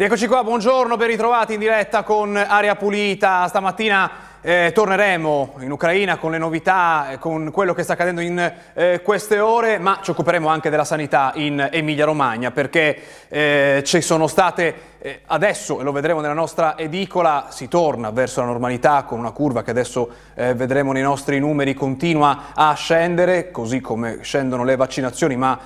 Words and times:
Eccoci 0.00 0.28
qua, 0.28 0.44
buongiorno, 0.44 0.96
ben 0.96 1.08
ritrovati 1.08 1.54
in 1.54 1.58
diretta 1.58 2.04
con 2.04 2.36
Aria 2.36 2.76
Pulita. 2.76 3.48
Stamattina 3.48 4.10
eh, 4.40 4.70
torneremo 4.72 5.54
in 5.58 5.72
Ucraina 5.72 6.18
con 6.18 6.30
le 6.30 6.38
novità, 6.38 7.10
eh, 7.10 7.18
con 7.18 7.50
quello 7.50 7.74
che 7.74 7.82
sta 7.82 7.94
accadendo 7.94 8.20
in 8.20 8.52
eh, 8.74 9.00
queste 9.02 9.40
ore, 9.40 9.80
ma 9.80 9.98
ci 10.00 10.10
occuperemo 10.10 10.46
anche 10.46 10.70
della 10.70 10.84
sanità 10.84 11.32
in 11.34 11.68
Emilia-Romagna 11.72 12.52
perché 12.52 12.96
eh, 13.26 13.82
ci 13.84 14.00
sono 14.00 14.28
state 14.28 14.74
eh, 15.00 15.22
adesso, 15.26 15.80
e 15.80 15.82
lo 15.82 15.90
vedremo 15.90 16.20
nella 16.20 16.32
nostra 16.32 16.78
edicola, 16.78 17.46
si 17.48 17.66
torna 17.66 18.10
verso 18.10 18.38
la 18.38 18.46
normalità 18.46 19.02
con 19.02 19.18
una 19.18 19.32
curva 19.32 19.64
che 19.64 19.72
adesso 19.72 20.10
eh, 20.34 20.54
vedremo 20.54 20.92
nei 20.92 21.02
nostri 21.02 21.40
numeri 21.40 21.74
continua 21.74 22.52
a 22.54 22.72
scendere, 22.74 23.50
così 23.50 23.80
come 23.80 24.18
scendono 24.22 24.62
le 24.62 24.76
vaccinazioni, 24.76 25.34
ma 25.34 25.58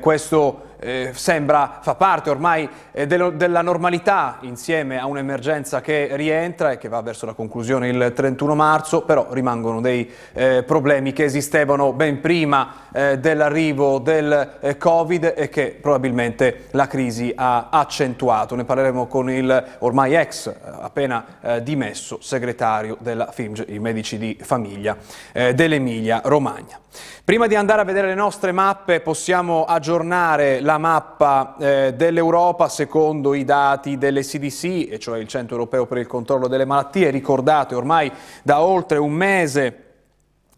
questo 0.00 0.69
eh, 0.80 1.10
sembra 1.14 1.78
fa 1.82 1.94
parte 1.94 2.30
ormai 2.30 2.68
eh, 2.92 3.06
dello, 3.06 3.30
della 3.30 3.60
normalità 3.62 4.38
insieme 4.40 4.98
a 4.98 5.06
un'emergenza 5.06 5.80
che 5.80 6.08
rientra 6.12 6.72
e 6.72 6.78
che 6.78 6.88
va 6.88 7.02
verso 7.02 7.26
la 7.26 7.34
conclusione 7.34 7.88
il 7.88 8.12
31 8.14 8.54
marzo, 8.54 9.02
però 9.02 9.28
rimangono 9.30 9.80
dei 9.80 10.10
eh, 10.32 10.62
problemi 10.62 11.12
che 11.12 11.24
esistevano 11.24 11.92
ben 11.92 12.20
prima 12.20 12.88
eh, 12.92 13.18
dell'arrivo 13.18 13.98
del 13.98 14.56
eh, 14.60 14.76
Covid 14.76 15.34
e 15.36 15.48
che 15.48 15.76
probabilmente 15.80 16.68
la 16.70 16.86
crisi 16.86 17.32
ha 17.34 17.68
accentuato. 17.70 18.54
Ne 18.54 18.64
parleremo 18.64 19.06
con 19.06 19.30
il 19.30 19.64
ormai 19.80 20.14
ex, 20.14 20.46
eh, 20.46 20.54
appena 20.80 21.24
dimesso, 21.62 22.18
segretario 22.20 22.96
della 23.00 23.30
FIMG, 23.30 23.68
i 23.68 23.78
medici 23.78 24.18
di 24.18 24.38
famiglia 24.40 24.96
dell'Emilia 25.32 26.20
Romagna. 26.24 26.78
Prima 27.24 27.46
di 27.46 27.54
andare 27.54 27.82
a 27.82 27.84
vedere 27.84 28.08
le 28.08 28.14
nostre 28.14 28.50
mappe 28.50 29.00
possiamo 29.00 29.64
aggiornare 29.64 30.60
la 30.60 30.69
mappa 30.78 31.56
eh, 31.58 31.94
dell'Europa 31.94 32.68
secondo 32.68 33.34
i 33.34 33.44
dati 33.44 33.98
delle 33.98 34.22
CDC, 34.22 34.88
e 34.90 34.98
cioè 34.98 35.18
il 35.18 35.28
Centro 35.28 35.56
Europeo 35.56 35.86
per 35.86 35.98
il 35.98 36.06
Controllo 36.06 36.48
delle 36.48 36.64
Malattie. 36.64 37.10
Ricordate, 37.10 37.74
ormai 37.74 38.10
da 38.42 38.62
oltre 38.62 38.98
un 38.98 39.12
mese 39.12 39.84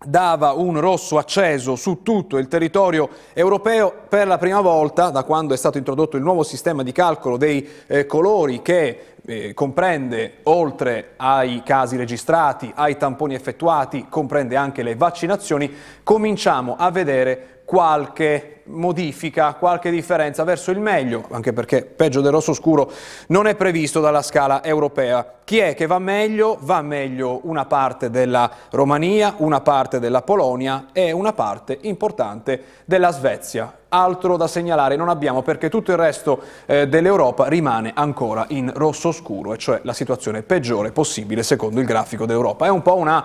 dava 0.05 0.53
un 0.53 0.81
rosso 0.81 1.19
acceso 1.19 1.77
su 1.77 2.03
tutto 2.03 2.39
il 2.39 2.49
territorio 2.49 3.09
europeo 3.33 3.93
per 4.09 4.27
la 4.27 4.39
prima 4.39 4.61
volta 4.61 5.11
da 5.11 5.23
quando 5.23 5.55
è 5.55 5.57
stato 5.57 5.79
introdotto 5.79 6.17
il 6.17 6.23
nuovo 6.23 6.43
sistema 6.43 6.83
di 6.83 6.93
calcolo 6.93 7.37
dei 7.37 7.67
eh, 7.87 8.07
colori 8.07 8.63
che 8.63 9.15
eh, 9.25 9.55
comprende 9.55 10.39
oltre 10.45 11.13
ai 11.17 11.63
casi 11.65 11.97
registrati, 11.97 12.73
ai 12.75 12.97
tamponi 12.97 13.35
effettuati, 13.35 14.07
comprende 14.09 14.57
anche 14.57 14.83
le 14.83 14.97
vaccinazioni, 14.97 15.73
cominciamo 16.03 16.75
a 16.77 16.91
vedere 16.91 17.62
qualche 17.73 18.61
modifica, 18.65 19.55
qualche 19.55 19.91
differenza 19.91 20.45
verso 20.45 20.71
il 20.73 20.79
meglio, 20.79 21.25
anche 21.31 21.55
perché 21.55 21.87
peggio 21.87 22.21
del 22.21 22.31
rosso 22.31 22.53
scuro 22.53 22.91
non 23.29 23.47
è 23.47 23.55
previsto 23.55 23.99
dalla 24.01 24.21
scala 24.21 24.63
europea. 24.63 25.37
Chi 25.43 25.57
è 25.57 25.75
che 25.75 25.87
va 25.87 25.99
meglio? 25.99 26.59
Va 26.61 26.83
meglio 26.83 27.41
una 27.45 27.65
parte 27.65 28.11
della 28.11 28.51
Romania, 28.73 29.37
una 29.39 29.63
parte 29.63 30.01
della 30.01 30.21
Polonia 30.21 30.89
e 30.93 31.13
una 31.13 31.33
parte 31.33 31.79
importante 31.81 32.63
della 32.85 33.11
Svezia. 33.11 33.75
Altro 33.89 34.37
da 34.37 34.49
segnalare 34.49 34.97
non 34.97 35.09
abbiamo 35.09 35.41
perché 35.41 35.71
tutto 35.71 35.93
il 35.93 35.97
resto 35.97 36.43
eh, 36.67 36.87
dell'Europa 36.89 37.49
rimane 37.49 37.93
ancora 37.95 38.45
in 38.49 38.71
rosso 38.75 39.13
scuro, 39.13 39.55
e 39.55 39.57
cioè 39.57 39.81
la 39.85 39.95
situazione 39.95 40.43
peggiore 40.43 40.93
possibile 40.93 41.43
secondo 41.43 41.81
il 41.81 41.87
grafico 41.87 42.27
d'Europa. 42.27 42.67
È 42.67 42.71
un 42.71 42.83
po' 42.83 42.97
una 42.97 43.25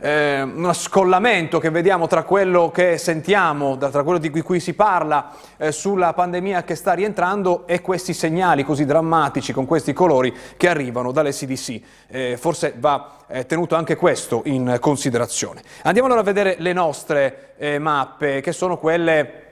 eh, 0.00 0.42
uno 0.42 0.72
scollamento 0.72 1.58
che 1.58 1.70
vediamo 1.70 2.06
tra 2.06 2.22
quello 2.22 2.70
che 2.70 2.98
sentiamo, 2.98 3.76
tra 3.76 4.02
quello 4.02 4.18
di 4.18 4.30
cui 4.42 4.60
si 4.60 4.74
parla 4.74 5.32
eh, 5.56 5.72
sulla 5.72 6.12
pandemia 6.12 6.62
che 6.64 6.74
sta 6.74 6.92
rientrando 6.92 7.66
e 7.66 7.80
questi 7.80 8.12
segnali 8.12 8.64
così 8.64 8.84
drammatici 8.84 9.52
con 9.52 9.66
questi 9.66 9.92
colori 9.92 10.34
che 10.56 10.68
arrivano 10.68 11.12
dalle 11.12 11.32
CDC. 11.32 11.80
Eh, 12.08 12.36
forse 12.38 12.74
va 12.78 13.16
eh, 13.26 13.46
tenuto 13.46 13.74
anche 13.74 13.96
questo 13.96 14.42
in 14.44 14.78
considerazione. 14.80 15.62
Andiamo 15.82 16.06
allora 16.06 16.22
a 16.22 16.24
vedere 16.24 16.56
le 16.58 16.72
nostre 16.72 17.54
eh, 17.56 17.78
mappe 17.78 18.40
che 18.40 18.52
sono 18.52 18.78
quelle 18.78 19.47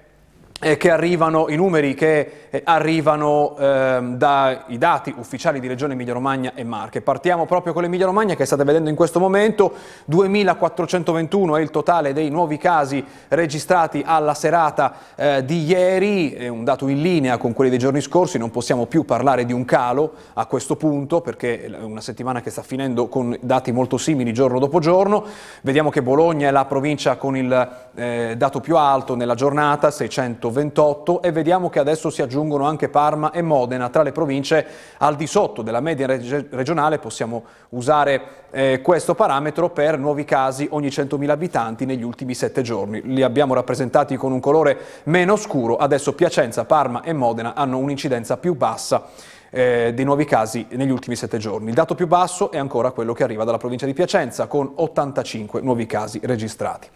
che 0.59 0.91
arrivano, 0.91 1.50
i 1.50 1.56
numeri 1.56 1.93
che 1.93 2.47
eh, 2.49 2.62
arrivano 2.65 3.56
eh, 3.59 4.00
dai 4.15 4.78
dati 4.78 5.15
ufficiali 5.19 5.61
di 5.61 5.69
Regione 5.69 5.93
Emilia-Romagna 5.93 6.53
e 6.55 6.65
Marche. 6.65 7.03
Partiamo 7.03 7.44
proprio 7.44 7.75
con 7.75 7.83
l'Emilia-Romagna 7.83 8.34
che 8.34 8.47
state 8.47 8.65
vedendo 8.65 8.89
in 8.89 8.97
questo 8.97 9.21
momento, 9.21 9.75
2421 10.06 11.56
è 11.56 11.61
il 11.61 11.71
totale 11.71 12.15
dei 12.15 12.31
nuovi 12.31 12.56
casi 12.56 13.05
registrati 13.28 14.03
alla 14.05 14.33
serata 14.33 14.94
eh, 15.15 15.44
di 15.44 15.65
ieri, 15.65 16.33
è 16.33 16.49
un 16.49 16.65
dato 16.65 16.88
in 16.88 17.03
linea 17.03 17.37
con 17.37 17.53
quelli 17.53 17.69
dei 17.69 17.78
giorni 17.78 18.00
scorsi, 18.00 18.38
non 18.38 18.50
possiamo 18.50 18.87
più 18.87 19.05
parlare 19.05 19.44
di 19.44 19.53
un 19.53 19.67
calo 19.67 20.15
a 20.33 20.47
questo 20.47 20.77
punto 20.77 21.21
perché 21.21 21.67
è 21.67 21.83
una 21.83 22.00
settimana 22.00 22.41
che 22.41 22.49
sta 22.49 22.62
finendo 22.62 23.09
con 23.09 23.37
dati 23.43 23.73
molto 23.73 23.99
simili 23.99 24.33
giorno 24.33 24.59
dopo 24.59 24.78
giorno, 24.78 25.23
vediamo 25.61 25.91
che 25.91 26.03
Bologna 26.03 26.49
è 26.49 26.50
la 26.50 26.65
provincia 26.65 27.17
con 27.17 27.37
il 27.37 27.87
eh, 27.94 28.34
dato 28.38 28.61
più 28.61 28.78
alto 28.78 29.15
nella 29.15 29.34
giornata, 29.34 29.91
600 29.91 30.46
128 30.51 31.23
e 31.23 31.33
vediamo 31.33 31.69
che 31.69 31.79
adesso 31.79 32.11
si 32.11 32.23
aggiungono 32.23 32.65
anche 32.65 32.89
Parma 32.89 33.31
e 33.31 33.43
Modena 33.43 33.89
tra 33.89 34.03
le 34.03 34.12
province 34.12 34.67
al 34.99 35.17
di 35.17 35.27
sotto 35.27 35.62
della 35.62 35.81
media 35.81 36.07
regionale, 36.07 36.99
possiamo 36.99 37.45
usare 37.71 38.45
eh, 38.51 38.81
questo 38.83 39.15
parametro 39.15 39.71
per 39.71 39.99
nuovi 39.99 40.25
casi 40.25 40.67
ogni 40.71 40.89
100.000 40.89 41.29
abitanti 41.31 41.85
negli 41.85 42.03
ultimi 42.03 42.35
sette 42.35 42.62
giorni. 42.62 43.03
Li 43.03 43.23
abbiamo 43.23 43.55
rappresentati 43.55 44.17
con 44.17 44.33
un 44.33 44.41
colore 44.41 44.79
meno 45.05 45.37
scuro, 45.37 45.77
adesso 45.77 46.15
Piacenza, 46.15 46.65
Parma 46.65 47.03
e 47.03 47.12
Modena 47.12 47.55
hanno 47.55 47.79
un'incidenza 47.79 48.37
più 48.37 48.55
bassa 48.55 49.06
eh, 49.51 49.93
dei 49.95 50.05
nuovi 50.05 50.25
casi 50.25 50.67
negli 50.71 50.91
ultimi 50.91 51.17
sette 51.17 51.39
giorni. 51.39 51.69
Il 51.69 51.75
dato 51.75 51.95
più 51.95 52.06
basso 52.06 52.51
è 52.51 52.59
ancora 52.59 52.91
quello 52.91 53.12
che 53.12 53.23
arriva 53.23 53.45
dalla 53.45 53.59
provincia 53.59 53.87
di 53.87 53.95
Piacenza, 53.95 54.47
con 54.47 54.71
85 54.75 55.61
nuovi 55.61 55.87
casi 55.87 56.21
registrati. 56.23 56.89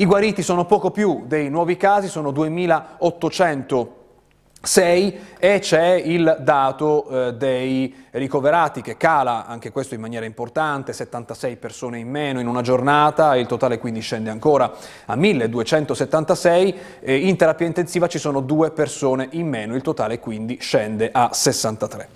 I 0.00 0.06
guariti 0.06 0.44
sono 0.44 0.64
poco 0.64 0.92
più 0.92 1.24
dei 1.26 1.50
nuovi 1.50 1.76
casi, 1.76 2.06
sono 2.06 2.30
2800 2.30 3.98
6 4.60 5.18
e 5.38 5.60
c'è 5.60 5.92
il 5.92 6.38
dato 6.40 7.08
eh, 7.08 7.34
dei 7.34 7.94
ricoverati 8.10 8.82
che 8.82 8.96
cala 8.96 9.46
anche 9.46 9.70
questo 9.70 9.94
in 9.94 10.00
maniera 10.00 10.26
importante, 10.26 10.92
76 10.92 11.56
persone 11.56 11.98
in 11.98 12.08
meno 12.08 12.40
in 12.40 12.48
una 12.48 12.62
giornata, 12.62 13.36
il 13.36 13.46
totale 13.46 13.78
quindi 13.78 14.00
scende 14.00 14.30
ancora 14.30 14.72
a 15.06 15.14
1276, 15.14 16.74
eh, 17.00 17.16
in 17.16 17.36
terapia 17.36 17.66
intensiva 17.66 18.08
ci 18.08 18.18
sono 18.18 18.40
due 18.40 18.72
persone 18.72 19.28
in 19.32 19.48
meno, 19.48 19.76
il 19.76 19.82
totale 19.82 20.18
quindi 20.18 20.58
scende 20.60 21.10
a 21.12 21.30
63. 21.32 22.08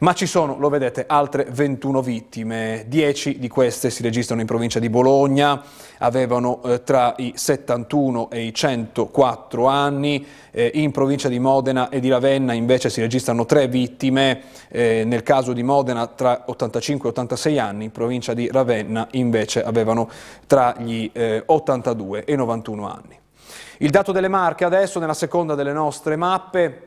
Ma 0.00 0.12
ci 0.12 0.26
sono, 0.26 0.58
lo 0.58 0.68
vedete, 0.68 1.04
altre 1.06 1.46
21 1.50 2.02
vittime, 2.02 2.84
10 2.88 3.38
di 3.38 3.48
queste 3.48 3.88
si 3.88 4.02
registrano 4.02 4.42
in 4.42 4.46
provincia 4.46 4.78
di 4.78 4.90
Bologna, 4.90 5.62
avevano 5.98 6.62
eh, 6.62 6.82
tra 6.82 7.14
i 7.18 7.32
71 7.36 8.30
e 8.30 8.42
i 8.44 8.54
104 8.54 9.66
anni, 9.66 10.26
eh, 10.50 10.70
in 10.74 10.90
provincia 10.90 11.28
di 11.28 11.38
Modena 11.38 11.88
e 11.88 12.00
di 12.00 12.08
Ravenna 12.08 12.52
invece 12.52 12.90
si 12.90 13.00
registrano 13.00 13.46
tre 13.46 13.68
vittime, 13.68 14.42
eh, 14.68 15.04
nel 15.04 15.22
caso 15.22 15.52
di 15.52 15.62
Modena 15.62 16.06
tra 16.06 16.44
85 16.46 17.08
e 17.08 17.12
86 17.12 17.58
anni, 17.58 17.84
in 17.84 17.92
provincia 17.92 18.34
di 18.34 18.48
Ravenna 18.50 19.08
invece 19.12 19.62
avevano 19.62 20.08
tra 20.46 20.74
gli 20.78 21.10
82 21.46 22.24
eh, 22.24 22.32
e 22.32 22.36
91 22.36 22.88
anni. 22.88 23.18
Il 23.78 23.90
dato 23.90 24.12
delle 24.12 24.28
Marche 24.28 24.64
adesso 24.64 24.98
nella 24.98 25.14
seconda 25.14 25.54
delle 25.54 25.72
nostre 25.72 26.16
mappe 26.16 26.86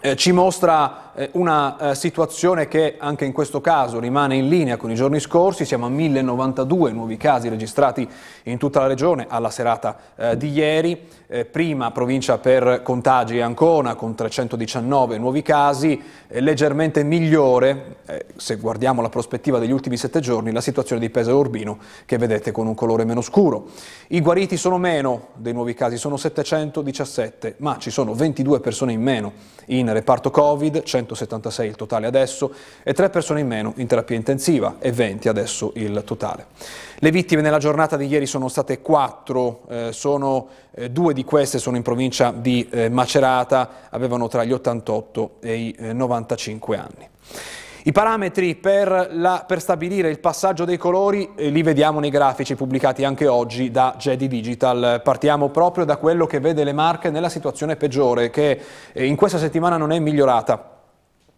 eh, 0.00 0.16
ci 0.16 0.32
mostra 0.32 1.09
una 1.32 1.90
eh, 1.90 1.94
situazione 1.94 2.66
che 2.66 2.94
anche 2.98 3.26
in 3.26 3.32
questo 3.32 3.60
caso 3.60 4.00
rimane 4.00 4.36
in 4.36 4.48
linea 4.48 4.76
con 4.78 4.90
i 4.90 4.94
giorni 4.94 5.20
scorsi, 5.20 5.66
siamo 5.66 5.86
a 5.86 5.88
1092 5.90 6.92
nuovi 6.92 7.16
casi 7.16 7.48
registrati 7.48 8.08
in 8.44 8.56
tutta 8.56 8.80
la 8.80 8.86
regione 8.86 9.26
alla 9.28 9.50
serata 9.50 9.98
eh, 10.16 10.36
di 10.36 10.50
ieri, 10.50 11.08
eh, 11.26 11.44
prima 11.44 11.90
provincia 11.90 12.38
per 12.38 12.82
contagi 12.82 13.40
Ancona 13.40 13.96
con 13.96 14.14
319 14.14 15.18
nuovi 15.18 15.42
casi, 15.42 16.00
eh, 16.28 16.40
leggermente 16.40 17.02
migliore, 17.02 17.98
se 18.36 18.56
guardiamo 18.56 19.02
la 19.02 19.08
prospettiva 19.08 19.58
degli 19.58 19.70
ultimi 19.70 19.96
sette 19.96 20.20
giorni, 20.20 20.52
la 20.52 20.60
situazione 20.60 21.00
di 21.00 21.10
Pesaro 21.10 21.38
Urbino 21.38 21.78
che 22.06 22.18
vedete 22.18 22.50
con 22.50 22.66
un 22.66 22.74
colore 22.74 23.04
meno 23.04 23.20
scuro. 23.20 23.68
I 24.08 24.20
guariti 24.20 24.56
sono 24.56 24.78
meno 24.78 25.28
dei 25.34 25.52
nuovi 25.52 25.74
casi, 25.74 25.96
sono 25.96 26.16
717, 26.16 27.54
ma 27.58 27.76
ci 27.78 27.90
sono 27.90 28.14
22 28.14 28.60
persone 28.60 28.92
in 28.92 29.02
meno 29.02 29.32
in 29.66 29.92
reparto 29.92 30.30
Covid, 30.30 30.82
176 31.14 31.68
il 31.68 31.76
totale 31.76 32.06
adesso, 32.06 32.52
e 32.82 32.92
3 32.92 33.10
persone 33.10 33.40
in 33.40 33.46
meno 33.46 33.72
in 33.76 33.86
terapia 33.86 34.16
intensiva 34.16 34.76
e 34.78 34.92
20 34.92 35.28
adesso 35.28 35.72
il 35.74 36.02
totale. 36.04 36.46
Le 36.98 37.10
vittime 37.10 37.42
nella 37.42 37.58
giornata 37.58 37.96
di 37.96 38.06
ieri 38.06 38.26
sono 38.26 38.48
state 38.48 38.80
4, 38.80 39.60
eh, 39.68 39.88
sono, 39.92 40.48
eh, 40.72 40.90
due 40.90 41.14
di 41.14 41.24
queste 41.24 41.58
sono 41.58 41.76
in 41.76 41.82
provincia 41.82 42.32
di 42.36 42.68
eh, 42.70 42.88
Macerata, 42.88 43.88
avevano 43.90 44.28
tra 44.28 44.44
gli 44.44 44.52
88 44.52 45.36
e 45.40 45.56
i 45.56 45.76
95 45.78 46.76
eh, 46.76 46.78
anni. 46.78 47.08
I 47.84 47.92
parametri 47.92 48.56
per, 48.56 49.08
la, 49.12 49.44
per, 49.46 49.58
stabilire 49.58 50.10
il 50.10 50.20
passaggio 50.20 50.66
dei 50.66 50.76
colori 50.76 51.30
eh, 51.34 51.48
li 51.48 51.62
vediamo 51.62 51.98
nei 51.98 52.10
grafici 52.10 52.54
pubblicati 52.54 53.04
anche 53.04 53.26
oggi 53.26 53.70
da 53.70 53.94
Jedi 53.96 54.28
Digital. 54.28 55.00
Partiamo 55.02 55.48
proprio 55.48 55.86
da 55.86 55.96
quello 55.96 56.26
che 56.26 56.40
vede 56.40 56.62
le 56.62 56.74
marche 56.74 57.08
nella 57.08 57.30
situazione 57.30 57.76
peggiore, 57.76 58.28
che 58.28 58.60
eh, 58.92 59.06
in 59.06 59.16
questa 59.16 59.38
settimana 59.38 59.78
non 59.78 59.92
è 59.92 59.98
migliorata. 59.98 60.79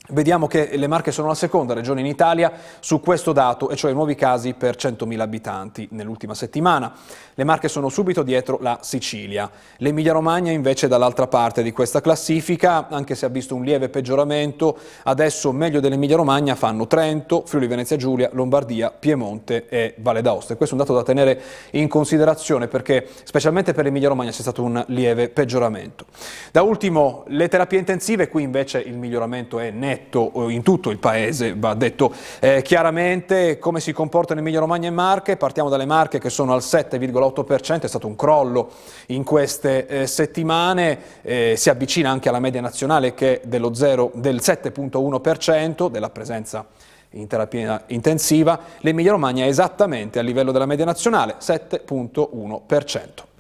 Vediamo 0.09 0.49
che 0.49 0.77
le 0.77 0.89
Marche 0.89 1.13
sono 1.13 1.29
la 1.29 1.35
seconda 1.37 1.75
regione 1.75 2.01
in 2.01 2.07
Italia 2.07 2.51
su 2.81 2.99
questo 3.01 3.33
dato, 3.33 3.71
e 3.71 3.77
cioè 3.77 3.93
nuovi 3.93 4.17
casi 4.17 4.53
per 4.53 4.75
100.000 4.75 5.21
abitanti 5.21 5.87
nell'ultima 5.93 6.35
settimana. 6.35 6.93
Le 7.35 7.45
Marche 7.45 7.69
sono 7.69 7.89
subito 7.89 8.25
dietro 8.25 8.59
la 8.61 8.81
Sicilia. 8.83 9.49
L'Emilia-Romagna 9.77 10.51
invece 10.51 10.87
è 10.87 10.89
dall'altra 10.89 11.29
parte 11.29 11.63
di 11.63 11.71
questa 11.71 12.01
classifica, 12.01 12.89
anche 12.89 13.15
se 13.15 13.27
ha 13.27 13.29
visto 13.29 13.55
un 13.55 13.63
lieve 13.63 13.91
peggioramento. 13.91 14.77
Adesso 15.05 15.53
meglio 15.53 15.79
dell'Emilia-Romagna 15.79 16.57
fanno 16.57 16.89
Trento, 16.89 17.45
Friuli 17.47 17.69
Venezia 17.69 17.97
Giulia, 17.97 18.29
Lombardia, 18.33 18.91
Piemonte 18.91 19.69
e 19.69 19.95
Valle 19.99 20.21
d'Aosta. 20.21 20.57
Questo 20.57 20.75
è 20.75 20.79
un 20.79 20.85
dato 20.85 20.99
da 20.99 21.05
tenere 21.05 21.41
in 21.71 21.87
considerazione 21.87 22.67
perché 22.67 23.07
specialmente 23.23 23.73
per 23.73 23.85
l'Emilia-Romagna 23.85 24.33
c'è 24.33 24.43
stato 24.43 24.65
un 24.65 24.83
lieve 24.89 25.29
peggioramento. 25.29 26.07
Da 26.51 26.63
ultimo 26.63 27.23
le 27.29 27.47
terapie 27.47 27.79
intensive, 27.79 28.29
qui 28.29 28.43
invece 28.43 28.81
il 28.81 28.99
miglioramento 28.99 29.61
è 29.61 29.71
netto 29.71 29.91
netto 29.93 30.49
in 30.49 30.63
tutto 30.63 30.91
il 30.91 30.99
paese, 30.99 31.55
va 31.57 31.75
detto 31.75 32.13
eh, 32.41 32.63
chiaramente 32.63 33.59
come 33.59 33.81
si 33.81 33.93
comportano 33.93 34.41
Emilia 34.41 34.61
Romagna 34.61 34.89
e 34.89 34.91
Marche, 34.91 35.37
partiamo 35.37 35.69
dalle 35.69 35.85
Marche 35.85 36.19
che 36.19 36.31
sono 36.31 36.53
al 36.55 36.61
7,8%, 36.61 37.83
è 37.83 37.87
stato 37.87 38.07
un 38.07 38.17
crollo 38.17 38.71
in 39.07 39.25
queste 39.25 39.87
eh, 39.87 40.07
settimane, 40.07 40.99
eh, 41.23 41.55
si 41.57 41.69
avvicina 41.69 42.11
anche 42.11 42.29
alla 42.29 42.41
media 42.41 42.61
nazionale 42.61 43.15
che 43.15 43.41
è 43.41 43.47
dello 43.47 43.75
0, 43.75 44.13
del 44.15 44.37
7,1% 44.37 45.91
della 45.91 46.11
presenza 46.11 46.67
in 47.15 47.27
terapia 47.27 47.85
intensiva, 47.89 48.59
l'Emilia 48.79 49.11
Romagna 49.11 49.45
è 49.45 49.49
esattamente 49.49 50.19
a 50.19 50.23
livello 50.23 50.51
della 50.51 50.65
media 50.65 50.87
nazionale, 50.87 51.37
7,1%. 51.39 53.32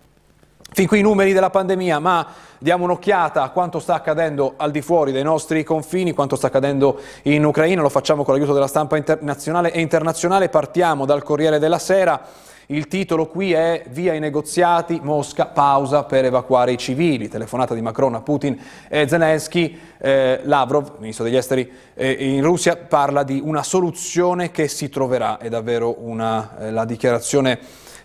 Fin 0.75 0.87
qui 0.87 1.01
i 1.01 1.03
numeri 1.03 1.35
della 1.35 1.51
pandemia, 1.51 1.99
ma 1.99 2.27
diamo 2.59 2.85
un'occhiata 2.85 3.43
a 3.43 3.51
quanto 3.51 3.79
sta 3.79 3.93
accadendo 3.93 4.55
al 4.57 4.71
di 4.71 4.81
fuori 4.81 5.13
dei 5.13 5.23
nostri 5.23 5.65
confini, 5.65 6.15
quanto 6.15 6.35
sta 6.35 6.47
accadendo 6.47 6.99
in 7.25 7.45
Ucraina, 7.45 7.83
lo 7.83 7.91
facciamo 7.91 8.25
con 8.25 8.33
l'aiuto 8.33 8.55
della 8.55 8.67
stampa 8.67 8.99
nazionale 9.21 9.71
e 9.71 9.83
internazionale, 9.83 10.49
partiamo 10.49 11.05
dal 11.05 11.23
Corriere 11.23 11.59
della 11.59 11.79
Sera. 11.79 12.23
Il 12.67 12.89
titolo 12.89 13.27
qui 13.27 13.53
è 13.53 13.85
Via 13.91 14.15
i 14.15 14.19
negoziati, 14.19 14.99
Mosca, 15.03 15.45
pausa 15.45 16.05
per 16.05 16.25
evacuare 16.25 16.73
i 16.73 16.79
civili. 16.79 17.29
Telefonata 17.29 17.75
di 17.75 17.83
Macron 17.83 18.15
a 18.15 18.23
Putin 18.23 18.59
e 18.89 19.07
Zelensky. 19.07 19.79
Eh, 19.99 20.41
Lavrov, 20.45 20.93
ministro 20.99 21.25
degli 21.25 21.37
esteri 21.37 21.71
eh, 21.93 22.13
in 22.13 22.43
Russia, 22.43 22.77
parla 22.77 23.25
di 23.25 23.43
una 23.45 23.63
soluzione 23.63 24.51
che 24.51 24.69
si 24.69 24.89
troverà. 24.89 25.37
È 25.37 25.51
davvero 25.51 25.97
una, 25.99 26.57
eh, 26.61 26.71
la 26.71 26.87
dichiarazione 26.87 27.59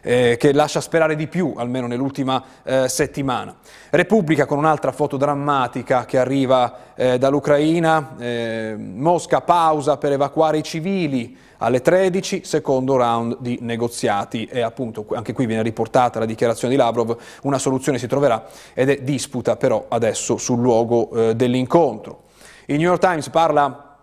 eh, 0.07 0.38
che 0.39 0.54
lascia 0.54 0.80
sperare 0.80 1.18
di 1.18 1.27
più, 1.27 1.56
almeno 1.57 1.86
nell'ultima 1.86 2.42
eh, 2.63 2.88
settimana. 2.88 3.54
Repubblica 3.89 4.45
con 4.45 4.57
un'altra 4.57 4.94
foto 4.94 5.18
drammatica 5.18 6.06
che 6.06 6.18
arriva 6.18 6.94
eh, 6.95 7.18
dall'Ucraina, 7.18 8.15
eh, 8.18 8.75
Mosca 8.77 9.42
pausa 9.42 9.98
per 9.98 10.13
evacuare 10.13 10.59
i 10.59 10.63
civili 10.63 11.38
alle 11.57 11.81
13, 11.81 12.44
secondo 12.45 12.95
round 12.95 13.39
di 13.42 13.57
negoziati 13.62 14.45
e 14.45 14.62
appunto 14.62 15.06
anche 15.13 15.33
qui 15.33 15.45
viene 15.45 15.62
riportata 15.62 16.19
la 16.19 16.25
dichiarazione 16.25 16.74
di 16.74 16.80
Lavrov, 16.80 17.18
una 17.42 17.59
soluzione 17.59 17.98
si 17.98 18.07
troverà 18.07 18.45
ed 18.74 18.89
è 18.89 19.01
disputa 19.01 19.57
però 19.57 19.88
adesso 19.89 20.38
sul 20.38 20.62
luogo 20.62 21.12
eh, 21.12 21.36
dell'incontro. 21.36 22.24
Il 22.68 22.77
New 22.77 22.88
York 22.88 23.01
Times 23.01 23.27
parla 23.30 23.98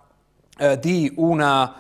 eh, 0.59 0.79
di, 0.79 1.11
una, 1.17 1.77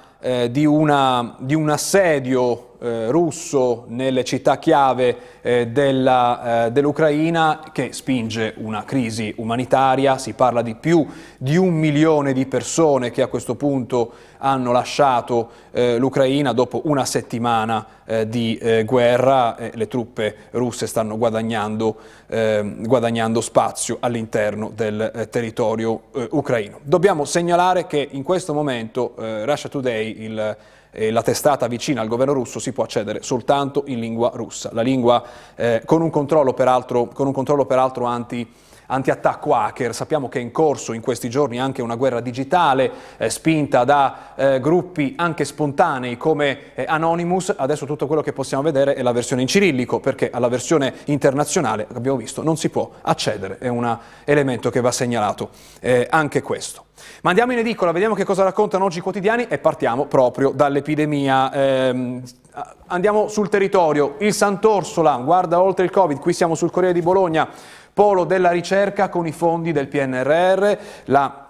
di, 0.48 0.64
una, 0.64 1.36
di 1.40 1.54
un 1.54 1.68
assedio 1.68 2.73
eh, 2.84 3.10
russo 3.10 3.84
nelle 3.88 4.24
città 4.24 4.58
chiave 4.58 5.16
eh, 5.40 5.70
eh, 5.72 6.68
dell'Ucraina 6.70 7.70
che 7.72 7.94
spinge 7.94 8.52
una 8.58 8.84
crisi 8.84 9.32
umanitaria, 9.38 10.18
si 10.18 10.34
parla 10.34 10.60
di 10.60 10.74
più 10.74 11.06
di 11.38 11.56
un 11.56 11.72
milione 11.72 12.34
di 12.34 12.44
persone 12.44 13.10
che 13.10 13.22
a 13.22 13.28
questo 13.28 13.54
punto 13.54 14.12
hanno 14.36 14.70
lasciato 14.70 15.48
eh, 15.70 15.96
l'Ucraina 15.96 16.52
dopo 16.52 16.82
una 16.84 17.06
settimana 17.06 17.86
eh, 18.04 18.28
di 18.28 18.60
guerra, 18.84 19.56
le 19.72 19.88
truppe 19.88 20.36
russe 20.50 20.86
stanno 20.86 21.16
guadagnando, 21.16 21.96
ehm, 22.26 22.86
guadagnando 22.86 23.40
spazio 23.40 23.96
all'interno 24.00 24.70
del 24.74 25.28
territorio 25.30 26.02
ucraino. 26.30 26.80
Dobbiamo 26.82 27.24
segnalare 27.24 27.86
che 27.86 28.06
in 28.10 28.22
questo 28.22 28.52
momento 28.52 29.14
Russia 29.16 29.70
Today, 29.70 30.22
il 30.22 30.56
eh, 30.94 31.10
la 31.10 31.22
testata 31.22 31.66
vicina 31.66 32.00
al 32.00 32.08
governo 32.08 32.32
russo 32.32 32.60
si 32.60 32.72
può 32.72 32.84
accedere 32.84 33.22
soltanto 33.22 33.82
in 33.86 33.98
lingua 33.98 34.30
russa. 34.34 34.70
La 34.72 34.82
lingua 34.82 35.22
eh, 35.56 35.82
con 35.84 36.00
un 36.00 36.10
controllo 36.10 36.54
peraltro, 36.54 37.08
con 37.08 37.26
un 37.26 37.32
controllo 37.32 37.66
peraltro 37.66 38.04
anti 38.04 38.48
anti-attacco 38.86 39.54
hacker. 39.54 39.94
Sappiamo 39.94 40.28
che 40.28 40.38
è 40.38 40.42
in 40.42 40.52
corso 40.52 40.92
in 40.92 41.00
questi 41.00 41.28
giorni 41.30 41.60
anche 41.60 41.82
una 41.82 41.94
guerra 41.94 42.20
digitale 42.20 42.90
eh, 43.16 43.30
spinta 43.30 43.84
da 43.84 44.34
eh, 44.34 44.60
gruppi 44.60 45.14
anche 45.16 45.44
spontanei 45.44 46.16
come 46.16 46.74
eh, 46.74 46.84
Anonymous. 46.86 47.54
Adesso 47.56 47.86
tutto 47.86 48.06
quello 48.06 48.22
che 48.22 48.32
possiamo 48.32 48.62
vedere 48.62 48.94
è 48.94 49.02
la 49.02 49.12
versione 49.12 49.42
in 49.42 49.48
cirillico 49.48 50.00
perché 50.00 50.30
alla 50.30 50.48
versione 50.48 50.94
internazionale, 51.06 51.86
abbiamo 51.94 52.16
visto, 52.16 52.42
non 52.42 52.56
si 52.56 52.68
può 52.68 52.90
accedere. 53.02 53.58
È 53.58 53.68
un 53.68 53.98
elemento 54.24 54.70
che 54.70 54.80
va 54.80 54.90
segnalato 54.90 55.50
eh, 55.80 56.06
anche 56.10 56.42
questo. 56.42 56.84
Ma 57.22 57.30
andiamo 57.30 57.52
in 57.52 57.58
edicola, 57.58 57.92
vediamo 57.92 58.14
che 58.14 58.24
cosa 58.24 58.44
raccontano 58.44 58.84
oggi 58.84 58.98
i 58.98 59.02
quotidiani 59.02 59.46
e 59.48 59.58
partiamo 59.58 60.06
proprio 60.06 60.50
dall'epidemia. 60.50 61.52
Eh, 61.52 62.22
andiamo 62.86 63.28
sul 63.28 63.48
territorio. 63.48 64.14
Il 64.18 64.32
Sant'Orsola 64.32 65.16
guarda 65.16 65.60
oltre 65.60 65.84
il 65.84 65.90
Covid, 65.90 66.18
qui 66.18 66.32
siamo 66.32 66.54
sul 66.54 66.70
Corriere 66.70 66.94
di 66.94 67.02
Bologna, 67.02 67.48
polo 67.94 68.24
della 68.24 68.50
ricerca 68.50 69.08
con 69.08 69.26
i 69.26 69.32
fondi 69.32 69.72
del 69.72 69.88
PNRR. 69.88 70.78
La 71.06 71.44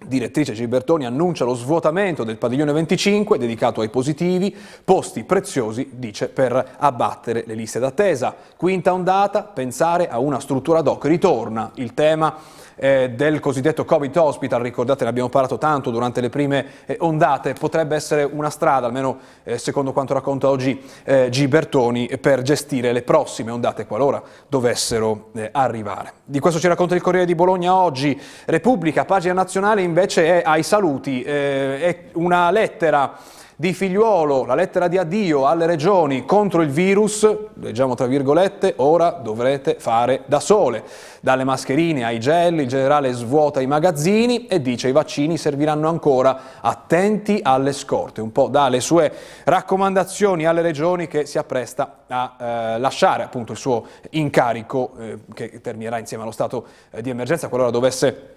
Direttrice 0.00 0.52
Gibertoni 0.52 1.06
annuncia 1.06 1.44
lo 1.44 1.54
svuotamento 1.54 2.22
del 2.22 2.36
padiglione 2.36 2.70
25 2.70 3.36
dedicato 3.36 3.80
ai 3.80 3.88
positivi, 3.88 4.54
posti 4.84 5.24
preziosi, 5.24 5.90
dice, 5.94 6.28
per 6.28 6.76
abbattere 6.78 7.42
le 7.46 7.54
liste 7.54 7.80
d'attesa. 7.80 8.32
Quinta 8.56 8.92
ondata, 8.92 9.42
pensare 9.42 10.08
a 10.08 10.20
una 10.20 10.38
struttura 10.38 10.78
ad 10.78 10.86
hoc. 10.86 11.04
Ritorna 11.06 11.72
il 11.74 11.94
tema 11.94 12.32
eh, 12.78 13.10
del 13.10 13.40
cosiddetto 13.40 13.84
Covid 13.84 14.16
Hospital, 14.16 14.62
ricordate 14.62 15.04
ne 15.04 15.10
abbiamo 15.10 15.28
parlato 15.28 15.58
tanto 15.58 15.90
durante 15.90 16.20
le 16.20 16.28
prime 16.28 16.66
eh, 16.86 16.96
ondate, 17.00 17.52
potrebbe 17.52 17.96
essere 17.96 18.22
una 18.24 18.50
strada, 18.50 18.86
almeno 18.86 19.18
eh, 19.44 19.58
secondo 19.58 19.92
quanto 19.92 20.14
racconta 20.14 20.48
oggi 20.48 20.80
eh, 21.04 21.28
Gibertoni, 21.30 22.08
per 22.20 22.42
gestire 22.42 22.92
le 22.92 23.02
prossime 23.02 23.50
ondate 23.50 23.86
qualora 23.86 24.22
dovessero 24.48 25.30
eh, 25.34 25.48
arrivare. 25.52 26.12
Di 26.24 26.40
questo 26.40 26.60
ci 26.60 26.68
racconta 26.68 26.94
il 26.94 27.02
Corriere 27.02 27.26
di 27.26 27.34
Bologna 27.34 27.74
oggi. 27.74 28.20
Repubblica, 28.46 29.04
pagina 29.04 29.34
nazionale 29.34 29.82
invece 29.82 30.40
è 30.40 30.42
ai 30.44 30.62
saluti, 30.62 31.22
eh, 31.22 31.80
è 31.80 32.04
una 32.14 32.50
lettera 32.50 33.16
di 33.60 33.72
figliuolo, 33.72 34.44
la 34.44 34.54
lettera 34.54 34.86
di 34.86 34.98
addio 34.98 35.48
alle 35.48 35.66
regioni 35.66 36.24
contro 36.24 36.62
il 36.62 36.70
virus, 36.70 37.28
leggiamo 37.54 37.96
tra 37.96 38.06
virgolette, 38.06 38.74
ora 38.76 39.10
dovrete 39.10 39.74
fare 39.80 40.22
da 40.26 40.38
sole. 40.38 40.84
Dalle 41.20 41.42
mascherine 41.42 42.04
ai 42.04 42.20
gel, 42.20 42.60
il 42.60 42.68
generale 42.68 43.10
svuota 43.10 43.60
i 43.60 43.66
magazzini 43.66 44.46
e 44.46 44.62
dice 44.62 44.86
i 44.86 44.92
vaccini 44.92 45.36
serviranno 45.36 45.88
ancora, 45.88 46.60
attenti 46.60 47.40
alle 47.42 47.72
scorte, 47.72 48.20
un 48.20 48.30
po' 48.30 48.46
dalle 48.46 48.78
sue 48.78 49.12
raccomandazioni 49.42 50.46
alle 50.46 50.62
regioni 50.62 51.08
che 51.08 51.26
si 51.26 51.36
appresta 51.36 52.04
a 52.06 52.36
eh, 52.38 52.78
lasciare 52.78 53.24
appunto 53.24 53.50
il 53.50 53.58
suo 53.58 53.86
incarico 54.10 54.92
eh, 55.00 55.18
che 55.34 55.60
terminerà 55.60 55.98
insieme 55.98 56.22
allo 56.22 56.30
stato 56.30 56.64
eh, 56.92 57.02
di 57.02 57.10
emergenza 57.10 57.48
qualora 57.48 57.72
dovesse 57.72 58.36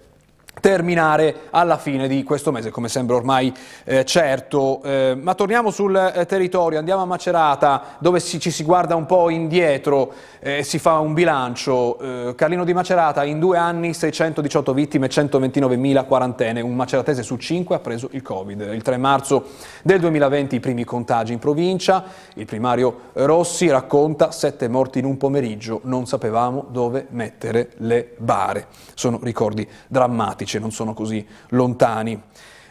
terminare 0.60 1.48
alla 1.50 1.76
fine 1.76 2.06
di 2.06 2.22
questo 2.22 2.52
mese, 2.52 2.70
come 2.70 2.88
sembra 2.88 3.16
ormai 3.16 3.52
eh, 3.84 4.04
certo. 4.04 4.82
Eh, 4.82 5.18
ma 5.20 5.34
torniamo 5.34 5.70
sul 5.70 5.96
eh, 5.96 6.26
territorio, 6.26 6.78
andiamo 6.78 7.02
a 7.02 7.06
Macerata, 7.06 7.96
dove 7.98 8.20
si, 8.20 8.38
ci 8.38 8.50
si 8.50 8.62
guarda 8.62 8.94
un 8.94 9.06
po' 9.06 9.30
indietro 9.30 10.12
eh, 10.42 10.64
si 10.64 10.78
fa 10.78 10.98
un 10.98 11.14
bilancio. 11.14 11.98
Eh, 11.98 12.34
Carlino 12.34 12.64
di 12.64 12.74
Macerata, 12.74 13.22
in 13.24 13.38
due 13.38 13.56
anni 13.56 13.94
618 13.94 14.74
vittime, 14.74 15.06
129.000 15.06 16.04
quarantene, 16.04 16.60
un 16.60 16.74
maceratese 16.74 17.22
su 17.22 17.36
cinque 17.36 17.76
ha 17.76 17.78
preso 17.78 18.08
il 18.12 18.22
Covid. 18.22 18.60
Il 18.72 18.82
3 18.82 18.96
marzo 18.96 19.46
del 19.82 20.00
2020 20.00 20.56
i 20.56 20.60
primi 20.60 20.84
contagi 20.84 21.32
in 21.32 21.38
provincia, 21.38 22.04
il 22.34 22.46
primario 22.46 23.10
Rossi 23.12 23.68
racconta 23.68 24.32
sette 24.32 24.66
morti 24.66 24.98
in 24.98 25.04
un 25.04 25.16
pomeriggio, 25.16 25.80
non 25.84 26.06
sapevamo 26.06 26.66
dove 26.70 27.06
mettere 27.10 27.70
le 27.78 28.14
bare. 28.18 28.66
Sono 28.94 29.20
ricordi 29.22 29.66
drammatici 29.86 30.58
non 30.58 30.72
sono 30.72 30.92
così 30.92 31.24
lontani 31.50 32.20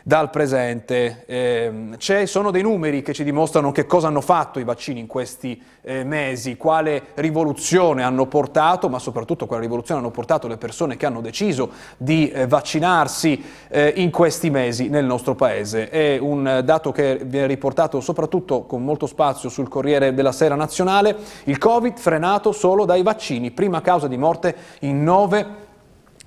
dal 0.04 0.30
presente. 0.30 1.24
Eh, 1.26 1.98
sono 2.26 2.52
dei 2.52 2.62
numeri 2.62 3.02
che 3.02 3.14
ci 3.14 3.24
dimostrano 3.24 3.72
che 3.72 3.86
cosa 3.86 4.08
hanno 4.08 4.22
fatto 4.22 4.60
i 4.60 4.64
vaccini 4.64 5.00
in 5.00 5.08
questi 5.08 5.62
eh, 5.82 6.04
mesi, 6.04 6.58
quale 6.58 7.04
rivoluzione 7.16 8.04
hanno 8.04 8.26
portato, 8.26 8.90
ma 8.90 9.00
soprattutto 9.00 9.46
quale 9.46 9.62
rivoluzione 9.64 10.02
hanno 10.02 10.12
portato 10.12 10.48
le 10.48 10.58
persone 10.58 10.98
che 10.98 11.06
hanno 11.06 11.22
deciso 11.22 11.72
di 11.98 12.30
eh, 12.30 12.48
vaccinarsi 12.48 13.44
eh, 13.70 13.94
in 13.98 14.12
questi 14.12 14.50
mesi 14.50 14.90
nel 14.90 15.06
nostro 15.06 15.36
Paese. 15.36 15.90
È 15.90 16.18
un 16.20 16.62
dato 16.64 16.92
che 16.92 17.22
viene 17.24 17.48
riportato 17.48 18.00
soprattutto 18.02 18.64
con 18.64 18.84
molto 18.84 19.08
spazio 19.08 19.50
sul 19.50 19.70
Corriere 19.70 20.14
della 20.14 20.32
Sera 20.32 20.56
Nazionale, 20.56 21.16
il 21.46 21.58
Covid 21.58 21.98
frenato 21.98 22.52
solo 22.52 22.86
dai 22.86 23.04
vaccini, 23.04 23.52
prima 23.52 23.82
causa 23.82 24.08
di 24.08 24.18
morte 24.18 24.56
in 24.82 25.04
nove 25.04 25.61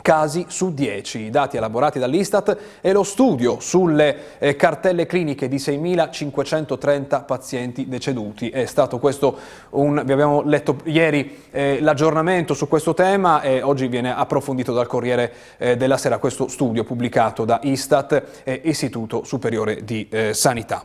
casi 0.04 0.44
su 0.48 0.74
10. 0.74 1.18
I 1.20 1.30
dati 1.30 1.56
elaborati 1.56 1.98
dall'Istat 1.98 2.58
e 2.82 2.92
lo 2.92 3.04
studio 3.04 3.58
sulle 3.58 4.36
eh, 4.38 4.54
cartelle 4.54 5.06
cliniche 5.06 5.48
di 5.48 5.56
6.530 5.56 7.24
pazienti 7.24 7.88
deceduti. 7.88 8.50
È 8.50 8.66
stato 8.66 8.98
questo 8.98 9.38
un, 9.70 10.02
vi 10.04 10.12
abbiamo 10.12 10.42
letto 10.42 10.76
ieri 10.84 11.44
eh, 11.50 11.78
l'aggiornamento 11.80 12.52
su 12.52 12.68
questo 12.68 12.92
tema 12.92 13.40
e 13.40 13.62
oggi 13.62 13.88
viene 13.88 14.14
approfondito 14.14 14.74
dal 14.74 14.86
Corriere 14.86 15.32
eh, 15.56 15.78
della 15.78 15.96
Sera 15.96 16.18
questo 16.18 16.48
studio 16.48 16.84
pubblicato 16.84 17.46
da 17.46 17.60
Istat 17.62 18.42
e 18.44 18.60
Istituto 18.64 19.24
Superiore 19.24 19.84
di 19.84 20.06
eh, 20.10 20.34
Sanità. 20.34 20.84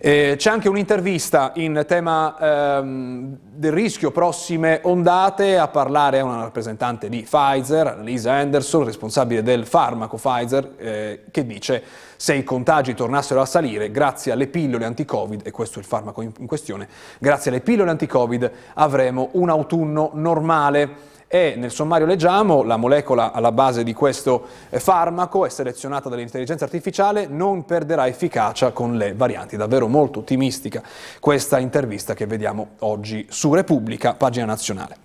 Eh, 0.00 0.34
c'è 0.38 0.50
anche 0.50 0.68
un'intervista 0.68 1.50
in 1.56 1.82
tema 1.84 2.36
ehm, 2.38 3.36
del 3.42 3.72
rischio 3.72 4.12
prossime 4.12 4.78
ondate, 4.84 5.58
a 5.58 5.66
parlare 5.66 6.20
una 6.20 6.40
rappresentante 6.40 7.08
di 7.08 7.22
Pfizer, 7.22 7.98
Lisa 8.02 8.32
Anderson, 8.34 8.84
responsabile 8.84 9.42
del 9.42 9.66
farmaco 9.66 10.16
Pfizer, 10.16 10.74
eh, 10.76 11.24
che 11.32 11.44
dice 11.44 11.82
se 12.14 12.34
i 12.34 12.44
contagi 12.44 12.94
tornassero 12.94 13.40
a 13.40 13.44
salire 13.44 13.90
grazie 13.90 14.30
alle 14.30 14.46
pillole 14.46 14.84
anti-Covid, 14.84 15.40
e 15.44 15.50
questo 15.50 15.78
è 15.78 15.82
il 15.82 15.88
farmaco 15.88 16.22
in 16.22 16.46
questione, 16.46 16.86
grazie 17.18 17.50
alle 17.50 17.60
pillole 17.60 17.90
anti-Covid 17.90 18.52
avremo 18.74 19.30
un 19.32 19.48
autunno 19.48 20.12
normale 20.14 21.16
e 21.28 21.54
nel 21.58 21.70
sommario 21.70 22.06
leggiamo 22.06 22.62
la 22.62 22.78
molecola 22.78 23.32
alla 23.32 23.52
base 23.52 23.84
di 23.84 23.92
questo 23.92 24.46
eh, 24.70 24.80
farmaco 24.80 25.44
è 25.44 25.50
selezionata 25.50 26.08
dall'intelligenza 26.08 26.64
artificiale, 26.64 27.26
non 27.26 27.66
perderà 27.66 28.06
efficacia 28.06 28.72
con 28.72 28.96
le 28.96 29.12
varianti. 29.12 29.58
Davvero 29.58 29.88
molto 29.88 30.20
ottimistica 30.20 30.82
questa 31.20 31.58
intervista 31.58 32.14
che 32.14 32.26
vediamo 32.26 32.68
oggi 32.78 33.26
su 33.28 33.52
Repubblica, 33.52 34.14
pagina 34.14 34.46
nazionale. 34.46 34.96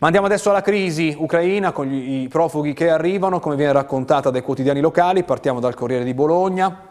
Ma 0.00 0.06
andiamo 0.06 0.26
adesso 0.26 0.50
alla 0.50 0.62
crisi 0.62 1.14
ucraina 1.16 1.70
con 1.70 1.86
gli, 1.86 2.22
i 2.22 2.28
profughi 2.28 2.72
che 2.72 2.90
arrivano, 2.90 3.38
come 3.38 3.54
viene 3.54 3.72
raccontata 3.72 4.30
dai 4.30 4.42
quotidiani 4.42 4.80
locali. 4.80 5.22
Partiamo 5.22 5.60
dal 5.60 5.74
Corriere 5.74 6.02
di 6.02 6.14
Bologna 6.14 6.87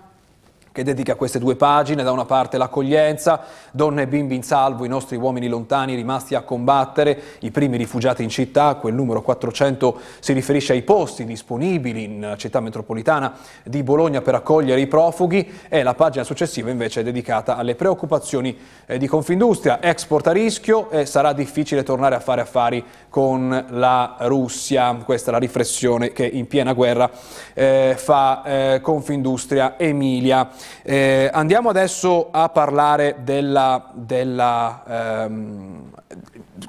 che 0.77 0.83
dedica 0.83 1.15
queste 1.15 1.39
due 1.39 1.55
pagine, 1.55 2.03
da 2.03 2.11
una 2.11 2.25
parte 2.25 2.59
l'accoglienza, 2.59 3.41
donne 3.71 4.03
e 4.03 4.07
bimbi 4.07 4.35
in 4.35 4.43
salvo, 4.43 4.85
i 4.85 4.87
nostri 4.87 5.15
uomini 5.15 5.47
lontani 5.47 5.95
rimasti 5.95 6.35
a 6.35 6.43
combattere, 6.43 7.19
i 7.39 7.49
primi 7.49 7.77
rifugiati 7.77 8.21
in 8.21 8.29
città, 8.29 8.75
quel 8.75 8.93
numero 8.93 9.23
400 9.23 9.99
si 10.19 10.33
riferisce 10.33 10.73
ai 10.73 10.83
posti 10.83 11.25
disponibili 11.25 12.03
in 12.03 12.35
città 12.37 12.59
metropolitana 12.59 13.33
di 13.63 13.81
Bologna 13.81 14.21
per 14.21 14.35
accogliere 14.35 14.79
i 14.79 14.85
profughi 14.85 15.51
e 15.67 15.81
la 15.81 15.95
pagina 15.95 16.23
successiva 16.23 16.69
invece 16.69 16.99
è 16.99 17.03
dedicata 17.03 17.57
alle 17.57 17.73
preoccupazioni 17.73 18.55
eh, 18.85 18.99
di 18.99 19.07
Confindustria, 19.07 19.81
export 19.81 20.27
a 20.27 20.31
rischio 20.31 20.91
e 20.91 21.07
sarà 21.07 21.33
difficile 21.33 21.81
tornare 21.81 22.13
a 22.13 22.19
fare 22.19 22.41
affari 22.41 22.85
con 23.09 23.65
la 23.69 24.15
Russia, 24.19 24.95
questa 25.03 25.31
è 25.31 25.33
la 25.33 25.39
riflessione 25.39 26.11
che 26.11 26.27
in 26.27 26.45
piena 26.45 26.73
guerra 26.73 27.09
eh, 27.55 27.95
fa 27.97 28.43
eh, 28.43 28.79
Confindustria 28.79 29.73
Emilia. 29.79 30.49
Eh, 30.83 31.29
andiamo 31.31 31.69
adesso 31.69 32.29
a 32.31 32.49
parlare 32.49 33.17
della... 33.23 33.89
della 33.93 34.83
ehm, 34.87 35.91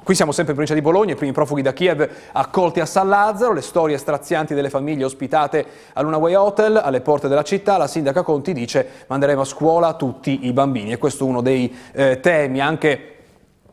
qui 0.03 0.15
siamo 0.15 0.31
sempre 0.31 0.53
in 0.53 0.59
provincia 0.59 0.73
di 0.73 0.81
Bologna, 0.81 1.13
i 1.13 1.15
primi 1.15 1.31
profughi 1.31 1.61
da 1.61 1.73
Kiev 1.73 2.07
accolti 2.33 2.79
a 2.79 2.85
San 2.85 3.07
Lazzaro, 3.07 3.53
le 3.53 3.61
storie 3.61 3.97
strazianti 3.97 4.53
delle 4.53 4.69
famiglie 4.69 5.05
ospitate 5.05 5.65
all'Unaway 5.93 6.35
Hotel 6.35 6.77
alle 6.77 7.01
porte 7.01 7.27
della 7.27 7.43
città. 7.43 7.77
La 7.77 7.87
sindaca 7.87 8.23
Conti 8.23 8.53
dice 8.53 8.87
manderemo 9.07 9.41
a 9.41 9.45
scuola 9.45 9.93
tutti 9.93 10.45
i 10.47 10.53
bambini 10.53 10.91
e 10.91 10.97
questo 10.97 11.25
è 11.25 11.27
uno 11.27 11.41
dei 11.41 11.75
eh, 11.93 12.19
temi 12.19 12.59
anche 12.59 13.18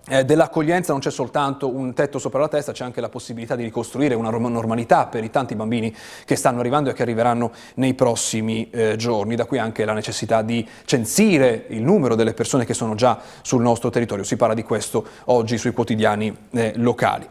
eh, 0.09 0.25
dell'accoglienza 0.25 0.93
non 0.93 1.01
c'è 1.01 1.11
soltanto 1.11 1.69
un 1.69 1.93
tetto 1.93 2.19
sopra 2.19 2.39
la 2.39 2.49
testa, 2.49 2.71
c'è 2.71 2.85
anche 2.85 3.01
la 3.01 3.09
possibilità 3.09 3.57
di 3.57 3.65
ricostruire 3.65 4.15
una 4.15 4.31
normalità 4.31 5.07
per 5.07 5.25
i 5.25 5.31
tanti 5.31 5.57
bambini 5.57 5.95
che 6.25 6.37
stanno 6.37 6.61
arrivando 6.61 6.91
e 6.91 6.93
che 6.93 7.03
arriveranno 7.03 7.51
nei 7.75 7.95
prossimi 7.95 8.71
eh, 8.71 8.95
giorni. 8.97 9.35
Da 9.35 9.47
qui 9.47 9.59
anche 9.59 9.85
la 9.85 9.95
necessità 9.95 10.43
di 10.43 10.67
censire 10.85 11.67
il 11.71 11.83
numero 11.83 12.15
delle 12.15 12.35
persone 12.35 12.65
che 12.65 12.75
sono 12.75 12.95
già 12.95 13.19
sul 13.43 13.63
nostro 13.63 13.91
territorio. 13.91 14.23
Si 14.23 14.37
parla 14.37 14.55
di 14.55 14.63
questo 14.63 15.05
oggi 15.25 15.59
sui 15.59 15.73
quotidiani 15.73 16.37
eh, 16.53 16.73
locali. 16.77 17.29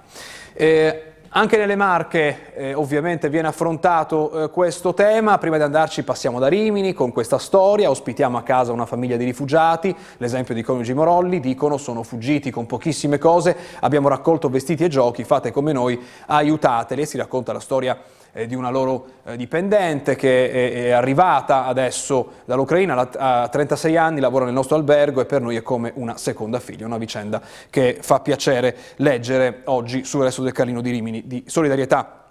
Anche 1.37 1.57
nelle 1.57 1.75
Marche 1.75 2.53
eh, 2.53 2.73
ovviamente 2.73 3.27
viene 3.27 3.49
affrontato 3.49 4.45
eh, 4.45 4.49
questo 4.49 4.93
tema, 4.93 5.37
prima 5.37 5.57
di 5.57 5.63
andarci 5.63 6.03
passiamo 6.03 6.39
da 6.39 6.47
Rimini 6.47 6.93
con 6.93 7.11
questa 7.11 7.39
storia, 7.39 7.89
ospitiamo 7.89 8.37
a 8.37 8.41
casa 8.41 8.71
una 8.71 8.85
famiglia 8.85 9.17
di 9.17 9.25
rifugiati, 9.25 9.93
l'esempio 10.15 10.53
di 10.53 10.61
coniugi 10.61 10.93
Morolli, 10.93 11.41
dicono 11.41 11.75
sono 11.75 12.03
fuggiti 12.03 12.51
con 12.51 12.65
pochissime 12.65 13.17
cose, 13.17 13.53
abbiamo 13.81 14.07
raccolto 14.07 14.47
vestiti 14.47 14.85
e 14.85 14.87
giochi, 14.87 15.25
fate 15.25 15.51
come 15.51 15.73
noi, 15.73 16.01
aiutateli, 16.27 17.05
si 17.05 17.17
racconta 17.17 17.51
la 17.51 17.59
storia 17.59 18.01
eh, 18.35 18.45
di 18.47 18.53
una 18.53 18.69
loro 18.69 19.07
eh, 19.23 19.37
dipendente 19.37 20.15
che 20.15 20.51
è, 20.51 20.73
è, 20.73 20.89
arrivata 20.91 21.65
adesso 21.65 22.33
dall'Ucraina, 22.43 23.09
a 23.17 23.47
36 23.47 23.95
anni, 23.95 24.19
lavora 24.19 24.43
nel 24.43 24.53
nostro 24.53 24.75
albergo 24.75 25.21
e 25.21 25.25
per 25.25 25.41
noi 25.41 25.55
è 25.55 25.61
come 25.61 25.93
una 25.95 26.17
seconda 26.17 26.59
figlia, 26.59 26.85
una 26.85 26.97
vicenda 26.97 27.41
che 27.69 27.97
fa 28.01 28.19
piacere 28.19 28.75
leggere 28.97 29.61
oggi 29.65 30.03
sul 30.03 30.23
resto 30.23 30.41
del 30.43 30.51
Carlino 30.51 30.81
di 30.81 30.91
Rimini 30.91 31.23
di 31.25 31.43
solidarietà. 31.47 32.23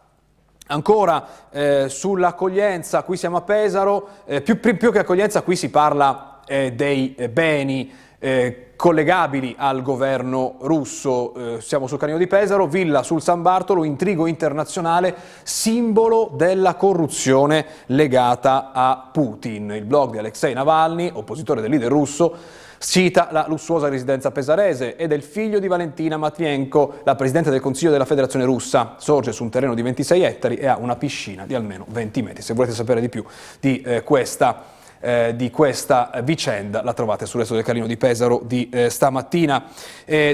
Ancora 0.67 1.27
eh, 1.51 1.87
sull'accoglienza, 1.89 3.03
qui 3.03 3.17
siamo 3.17 3.39
a 3.39 3.43
Pesaro, 3.43 4.09
eh, 4.27 4.43
più, 4.43 4.61
più, 4.61 4.93
che 4.93 4.99
accoglienza 4.99 5.43
qui 5.43 5.57
si 5.57 5.71
parla 5.71 6.34
dei 6.47 7.15
eh, 7.15 7.29
beni 7.29 7.93
eh, 8.19 8.73
collegabili 8.77 9.55
al 9.59 9.83
governo 9.83 10.57
russo. 10.61 11.35
Eh, 11.35 11.61
siamo 11.61 11.87
sul 11.87 11.99
Canino 11.99 12.19
di 12.19 12.27
Pesaro, 12.27 12.67
villa 12.67 13.03
sul 13.03 13.21
San 13.21 13.43
Bartolo, 13.43 13.85
intrigo 13.85 14.27
internazionale, 14.27 15.15
simbolo 15.43 16.31
della 16.35 16.75
corruzione 16.75 17.67
legata 17.87 18.73
a 18.73 19.11
Putin. 19.13 19.73
Il 19.73 19.85
blog 19.85 20.13
di 20.13 20.19
Alexei 20.19 20.55
Navalny, 20.55 21.11
oppositore 21.13 21.61
del 21.61 21.71
leader 21.71 21.91
russo, 21.91 22.35
cita 22.79 23.29
la 23.31 23.45
lussuosa 23.49 23.89
residenza 23.89 24.31
pesarese 24.31 24.97
e 24.97 25.07
del 25.07 25.23
figlio 25.23 25.59
di 25.59 25.67
Valentina 25.67 26.17
Matvienko, 26.17 27.01
la 27.05 27.15
presidente 27.15 27.51
del 27.51 27.61
Consiglio 27.61 27.91
della 27.91 28.05
Federazione 28.05 28.45
Russa. 28.45 28.95
Sorge 28.99 29.33
su 29.33 29.43
un 29.43 29.51
terreno 29.51 29.75
di 29.75 29.83
26 29.83 30.23
ettari 30.23 30.57
e 30.57 30.67
ha 30.67 30.77
una 30.77 30.97
piscina 30.97 31.47
di 31.47 31.55
almeno 31.55 31.85
20 31.89 32.23
metri. 32.23 32.43
Se 32.43 32.55
volete 32.55 32.75
sapere 32.75 33.01
di 33.01 33.09
più 33.09 33.25
di 33.61 33.81
eh, 33.83 34.03
questa 34.03 34.74
eh, 35.05 35.37
di 35.37 35.51
questa 35.51 36.11
vicenda 36.23 36.83
la 36.83 36.95
trovate 36.95 37.27
sul 37.27 37.41
resto 37.41 37.55
del 37.55 37.63
Carlino 37.63 37.87
di 37.87 37.97
Pesaro 37.97 38.41
di 38.43 38.71
eh, 38.71 38.89
stamattina. 38.89 39.65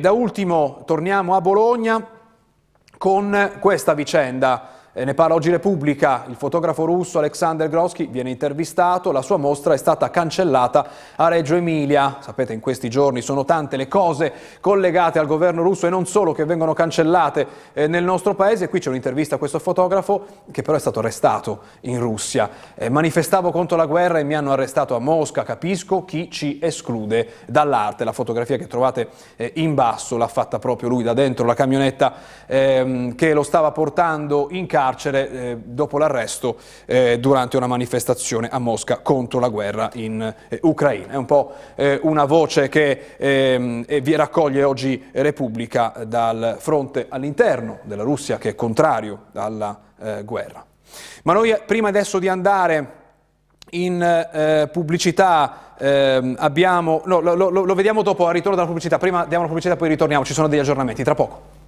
da 0.01 0.13
ultimo 0.13 0.83
torniamo 0.87 1.35
a 1.35 1.41
Bologna 1.41 2.07
con 2.97 3.53
questa 3.61 3.95
vicenda 3.95 4.80
ne 4.93 5.15
parla 5.15 5.37
oggi 5.37 5.51
Repubblica, 5.51 6.25
il 6.27 6.35
fotografo 6.35 6.85
russo 6.85 7.21
Alexander 7.21 7.69
Grosky 7.69 8.09
viene 8.09 8.29
intervistato, 8.29 9.13
la 9.13 9.23
sua 9.23 9.37
mostra 9.37 9.73
è 9.73 9.77
stata 9.77 10.11
cancellata 10.11 10.85
a 11.15 11.29
Reggio 11.29 11.55
Emilia. 11.55 12.17
Sapete, 12.19 12.55
in 12.55 12.59
questi 12.59 12.91
giorni 12.91 13.21
sono 13.23 13.45
tante 13.45 13.77
le 13.77 13.87
cose 13.87 14.33
collegate 14.61 15.21
al 15.21 15.29
governo 15.29 15.63
russo 15.63 15.87
e 15.87 15.91
non 15.91 16.07
solo 16.07 16.33
che 16.33 16.45
vengono 16.45 16.73
cancellate 16.73 17.47
eh, 17.73 17.87
nel 17.87 18.03
nostro 18.03 18.35
paese. 18.35 18.69
Qui 18.69 18.81
c'è 18.81 18.89
un'intervista 18.89 19.37
a 19.37 19.39
questo 19.39 19.61
fotografo 19.61 20.27
che 20.51 20.63
però 20.63 20.77
è 20.77 20.81
stato 20.81 20.99
arrestato 20.99 21.61
in 21.83 22.01
Russia. 22.01 22.51
Eh, 22.75 22.89
manifestavo 22.89 23.53
contro 23.53 23.77
la 23.77 23.87
guerra 23.87 24.19
e 24.19 24.25
mi 24.25 24.35
hanno 24.35 24.51
arrestato 24.51 24.97
a 24.97 24.99
Mosca, 24.99 25.45
capisco 25.45 26.05
chi 26.05 26.29
ci 26.33 26.59
esclude 26.61 27.29
dall'arte. 27.47 28.03
La 28.03 28.13
fotografia 28.13 28.57
che 28.57 28.67
trovate 28.67 29.09
eh, 29.37 29.53
in 29.55 29.75
basso 29.75 30.17
l'ha 30.17 30.27
fatta 30.27 30.59
proprio 30.59 30.89
lui 30.89 31.05
da 31.05 31.15
dentro 31.15 31.47
la 31.47 31.55
camionetta 31.55 32.13
ehm, 32.47 33.15
che 33.15 33.33
lo 33.33 33.45
stava 33.45 33.71
portando 33.71 34.49
in 34.51 34.67
casa 34.67 34.79
carcere 34.81 35.31
eh, 35.31 35.57
dopo 35.63 35.99
l'arresto 35.99 36.57
eh, 36.87 37.19
durante 37.21 37.59
una 37.59 37.67
manifestazione 37.67 38.49
a 38.49 38.59
Mosca 38.59 39.01
contro 39.01 39.39
la 39.39 39.49
guerra 39.49 39.91
in 39.95 40.35
eh, 40.49 40.59
Ucraina. 40.63 41.13
È 41.13 41.17
un 41.17 41.27
po' 41.27 41.53
eh, 41.75 42.01
una 42.03 42.25
voce 42.25 42.71
che 42.71 43.15
ehm, 43.19 43.85
vi 44.01 44.17
raccoglie 44.17 44.65
oggi 44.65 45.11
Repubblica 45.13 45.93
dal 46.07 46.57
fronte 46.59 47.07
all'interno 47.11 47.81
della 47.83 48.03
Russia 48.03 48.39
che 48.39 48.51
è 48.51 48.55
contrario 48.55 49.27
alla 49.35 49.79
eh, 50.01 50.23
guerra. 50.25 50.65
Ma 51.25 51.35
noi 51.35 51.55
prima 51.67 51.89
adesso 51.89 52.19
di 52.19 52.29
andare 52.29 52.99
in 53.73 54.03
eh, 54.03 54.69
pubblicità 54.73 55.75
eh, 55.79 56.35
abbiamo, 56.39 57.03
no, 57.05 57.21
lo, 57.21 57.35
lo, 57.35 57.51
lo, 57.51 57.75
vediamo 57.75 58.03
dopo 58.03 58.27
al 58.27 58.33
ritorno 58.33 58.57
dalla 58.57 58.67
pubblicità, 58.67 58.97
prima 58.97 59.27
diamo 59.27 59.43
la 59.43 59.49
pubblicità 59.49 59.77
poi 59.77 59.89
ritorniamo, 59.89 60.25
ci 60.25 60.33
sono 60.33 60.49
degli 60.49 60.61
aggiornamenti, 60.61 61.05
tra 61.05 61.15
poco. 61.15 61.59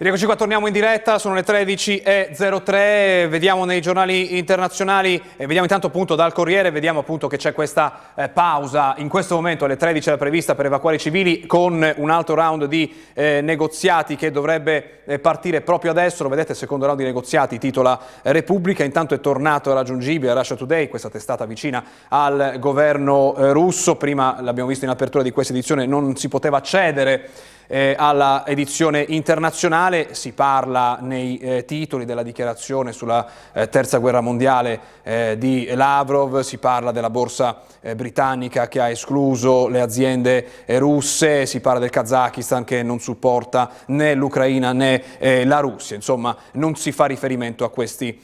Rieccoci 0.00 0.26
qua, 0.26 0.36
torniamo 0.36 0.68
in 0.68 0.72
diretta, 0.72 1.18
sono 1.18 1.34
le 1.34 1.44
13.03, 1.44 3.26
vediamo 3.28 3.64
nei 3.64 3.80
giornali 3.80 4.38
internazionali, 4.38 5.16
eh, 5.16 5.38
vediamo 5.38 5.64
intanto 5.64 5.88
appunto 5.88 6.14
dal 6.14 6.32
Corriere, 6.32 6.70
vediamo 6.70 7.00
appunto 7.00 7.26
che 7.26 7.36
c'è 7.36 7.52
questa 7.52 8.12
eh, 8.14 8.28
pausa, 8.28 8.94
in 8.98 9.08
questo 9.08 9.34
momento 9.34 9.64
alle 9.64 9.76
13 9.76 10.10
era 10.10 10.16
prevista 10.16 10.54
per 10.54 10.66
evacuare 10.66 10.94
i 10.94 11.00
civili 11.00 11.46
con 11.46 11.94
un 11.96 12.10
altro 12.10 12.36
round 12.36 12.66
di 12.66 12.94
eh, 13.12 13.40
negoziati 13.42 14.14
che 14.14 14.30
dovrebbe 14.30 15.00
eh, 15.04 15.18
partire 15.18 15.62
proprio 15.62 15.90
adesso, 15.90 16.22
lo 16.22 16.28
vedete 16.28 16.54
secondo 16.54 16.84
round 16.84 17.00
di 17.00 17.04
negoziati 17.04 17.58
titola 17.58 17.98
Repubblica, 18.22 18.84
intanto 18.84 19.14
è 19.14 19.20
tornato 19.20 19.74
raggiungibile 19.74 20.32
Russia 20.32 20.54
Today, 20.54 20.86
questa 20.86 21.10
testata 21.10 21.44
vicina 21.44 21.84
al 22.06 22.58
governo 22.60 23.34
eh, 23.34 23.50
russo, 23.50 23.96
prima 23.96 24.40
l'abbiamo 24.42 24.68
visto 24.68 24.84
in 24.84 24.92
apertura 24.92 25.24
di 25.24 25.32
questa 25.32 25.52
edizione, 25.52 25.86
non 25.86 26.14
si 26.14 26.28
poteva 26.28 26.58
accedere 26.58 27.56
eh, 27.68 27.94
alla 27.96 28.44
edizione 28.46 29.04
internazionale, 29.06 30.14
si 30.14 30.32
parla 30.32 30.98
nei 31.00 31.38
eh, 31.38 31.64
titoli 31.64 32.04
della 32.04 32.22
dichiarazione 32.22 32.92
sulla 32.92 33.26
eh, 33.52 33.68
terza 33.68 33.98
guerra 33.98 34.20
mondiale 34.20 34.80
eh, 35.02 35.36
di 35.38 35.68
Lavrov, 35.74 36.40
si 36.40 36.58
parla 36.58 36.90
della 36.90 37.10
borsa 37.10 37.60
eh, 37.80 37.94
britannica 37.94 38.68
che 38.68 38.80
ha 38.80 38.88
escluso 38.88 39.68
le 39.68 39.80
aziende 39.80 40.64
eh, 40.64 40.78
russe, 40.78 41.46
si 41.46 41.60
parla 41.60 41.78
del 41.78 41.90
Kazakistan 41.90 42.64
che 42.64 42.82
non 42.82 43.00
supporta 43.00 43.70
né 43.86 44.14
l'Ucraina 44.14 44.72
né 44.72 45.02
la 45.18 45.60
Russia, 45.60 45.94
insomma 45.94 46.34
non 46.52 46.74
si 46.76 46.92
fa 46.92 47.04
riferimento 47.06 47.64
a 47.64 47.70
questi 47.70 48.18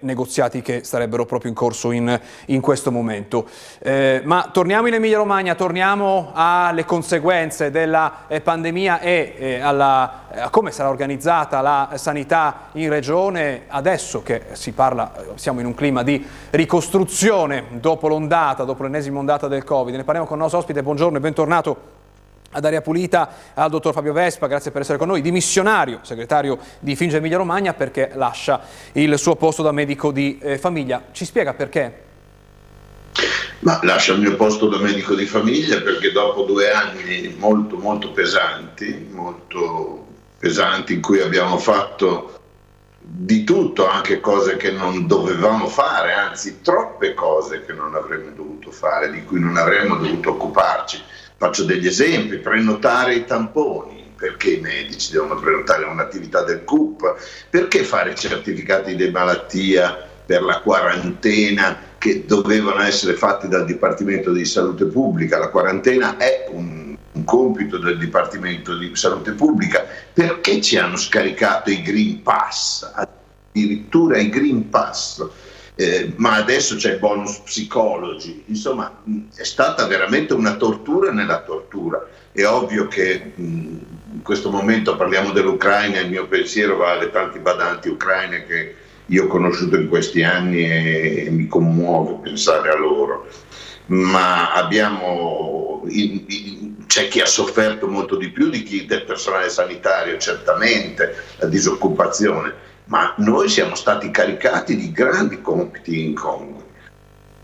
negoziati 0.00 0.62
che 0.62 0.84
sarebbero 0.84 1.26
proprio 1.26 1.50
in 1.50 1.56
corso 1.56 1.90
in, 1.90 2.18
in 2.46 2.60
questo 2.60 2.92
momento. 2.92 3.48
ma 4.22 4.48
torniamo 4.52 4.86
in 4.86 4.94
Emilia 4.94 5.18
Romagna, 5.18 5.54
torniamo 5.54 6.30
alle 6.32 6.84
conseguenze 6.84 7.70
della 7.70 8.26
pandemia 8.42 8.85
pandemia 8.86 9.00
e 9.00 9.34
eh, 9.36 9.60
alla, 9.60 10.28
a 10.30 10.50
come 10.50 10.70
sarà 10.70 10.88
organizzata 10.88 11.60
la 11.60 11.90
sanità 11.94 12.68
in 12.72 12.88
regione, 12.88 13.62
adesso 13.66 14.22
che 14.22 14.42
si 14.52 14.72
parla, 14.72 15.12
siamo 15.34 15.60
in 15.60 15.66
un 15.66 15.74
clima 15.74 16.02
di 16.02 16.24
ricostruzione 16.50 17.64
dopo 17.72 18.08
l'ondata, 18.08 18.64
dopo 18.64 18.84
l'ennesima 18.84 19.18
ondata 19.18 19.48
del 19.48 19.64
Covid. 19.64 19.94
Ne 19.94 20.04
parliamo 20.04 20.26
con 20.26 20.36
il 20.36 20.42
nostro 20.42 20.60
ospite, 20.60 20.82
buongiorno 20.82 21.16
e 21.16 21.20
bentornato 21.20 21.94
ad 22.52 22.64
Aria 22.64 22.80
Pulita, 22.80 23.28
al 23.54 23.68
dottor 23.68 23.92
Fabio 23.92 24.12
Vespa, 24.12 24.46
grazie 24.46 24.70
per 24.70 24.80
essere 24.80 24.96
con 24.96 25.08
noi, 25.08 25.20
dimissionario, 25.20 25.98
segretario 26.02 26.58
di 26.78 26.96
Finge 26.96 27.18
Emilia 27.18 27.36
Romagna 27.36 27.74
perché 27.74 28.12
lascia 28.14 28.60
il 28.92 29.18
suo 29.18 29.36
posto 29.36 29.62
da 29.62 29.72
medico 29.72 30.10
di 30.10 30.38
eh, 30.40 30.56
famiglia. 30.56 31.02
Ci 31.10 31.24
spiega 31.24 31.52
perché? 31.52 32.04
Ma 33.60 33.80
lascio 33.82 34.12
il 34.12 34.20
mio 34.20 34.36
posto 34.36 34.68
da 34.68 34.78
medico 34.78 35.14
di 35.14 35.24
famiglia 35.24 35.80
perché 35.80 36.12
dopo 36.12 36.42
due 36.42 36.70
anni 36.70 37.34
molto 37.38 37.76
molto 37.76 38.12
pesanti, 38.12 39.08
molto 39.10 40.06
pesanti 40.38 40.92
in 40.94 41.00
cui 41.00 41.20
abbiamo 41.20 41.56
fatto 41.58 42.36
di 43.08 43.44
tutto, 43.44 43.88
anche 43.88 44.20
cose 44.20 44.56
che 44.56 44.72
non 44.72 45.06
dovevamo 45.06 45.68
fare, 45.68 46.12
anzi 46.12 46.60
troppe 46.60 47.14
cose 47.14 47.64
che 47.64 47.72
non 47.72 47.94
avremmo 47.94 48.30
dovuto 48.30 48.70
fare, 48.72 49.10
di 49.10 49.24
cui 49.24 49.38
non 49.40 49.56
avremmo 49.56 49.96
dovuto 49.96 50.30
occuparci. 50.30 51.00
Faccio 51.36 51.64
degli 51.64 51.86
esempi, 51.86 52.38
prenotare 52.38 53.14
i 53.14 53.24
tamponi, 53.24 54.12
perché 54.16 54.52
i 54.54 54.60
medici 54.60 55.12
devono 55.12 55.36
prenotare 55.36 55.84
un'attività 55.84 56.42
del 56.42 56.64
CUP, 56.64 57.14
perché 57.48 57.84
fare 57.84 58.14
certificati 58.14 58.96
di 58.96 59.10
malattia 59.10 59.96
per 60.26 60.42
la 60.42 60.58
quarantena 60.60 61.85
che 61.98 62.24
dovevano 62.26 62.82
essere 62.82 63.14
fatti 63.14 63.48
dal 63.48 63.64
Dipartimento 63.64 64.32
di 64.32 64.44
Salute 64.44 64.86
Pubblica. 64.86 65.38
La 65.38 65.48
quarantena 65.48 66.16
è 66.16 66.46
un, 66.50 66.96
un 67.12 67.24
compito 67.24 67.78
del 67.78 67.98
Dipartimento 67.98 68.76
di 68.76 68.90
Salute 68.94 69.32
Pubblica. 69.32 69.84
Perché 70.12 70.60
ci 70.60 70.76
hanno 70.76 70.96
scaricato 70.96 71.70
i 71.70 71.82
Green 71.82 72.22
Pass? 72.22 72.90
Addirittura 72.94 74.18
i 74.18 74.28
Green 74.28 74.68
Pass. 74.68 75.26
Eh, 75.78 76.14
ma 76.16 76.36
adesso 76.36 76.76
c'è 76.76 76.92
il 76.94 76.98
bonus 76.98 77.36
psicologi, 77.40 78.44
insomma 78.46 79.02
è 79.34 79.44
stata 79.44 79.86
veramente 79.86 80.32
una 80.32 80.56
tortura 80.56 81.12
nella 81.12 81.42
tortura. 81.42 82.02
È 82.32 82.46
ovvio 82.46 82.88
che 82.88 83.32
mh, 83.34 83.42
in 83.42 84.22
questo 84.22 84.50
momento 84.50 84.96
parliamo 84.96 85.32
dell'Ucraina, 85.32 86.00
il 86.00 86.08
mio 86.08 86.26
pensiero 86.28 86.76
va 86.76 86.92
alle 86.92 87.10
tanti 87.10 87.40
badanti 87.40 87.90
ucraine 87.90 88.46
che 88.46 88.74
io 89.06 89.24
ho 89.24 89.26
conosciuto 89.28 89.76
in 89.76 89.88
questi 89.88 90.22
anni 90.22 90.64
e, 90.64 91.28
mi 91.30 91.46
commuove 91.46 92.18
pensare 92.22 92.70
a 92.70 92.76
loro, 92.76 93.28
ma 93.86 94.52
abbiamo, 94.52 95.82
in, 95.88 96.24
in, 96.26 96.86
c'è 96.86 97.08
chi 97.08 97.20
ha 97.20 97.26
sofferto 97.26 97.86
molto 97.86 98.16
di 98.16 98.30
più 98.30 98.48
di 98.48 98.62
chi 98.62 98.84
del 98.86 99.04
personale 99.04 99.48
sanitario, 99.48 100.18
certamente, 100.18 101.14
la 101.36 101.46
disoccupazione, 101.46 102.52
ma 102.86 103.14
noi 103.18 103.48
siamo 103.48 103.74
stati 103.74 104.10
caricati 104.10 104.76
di 104.76 104.90
grandi 104.90 105.40
compiti 105.40 106.04
incongrui. 106.04 106.64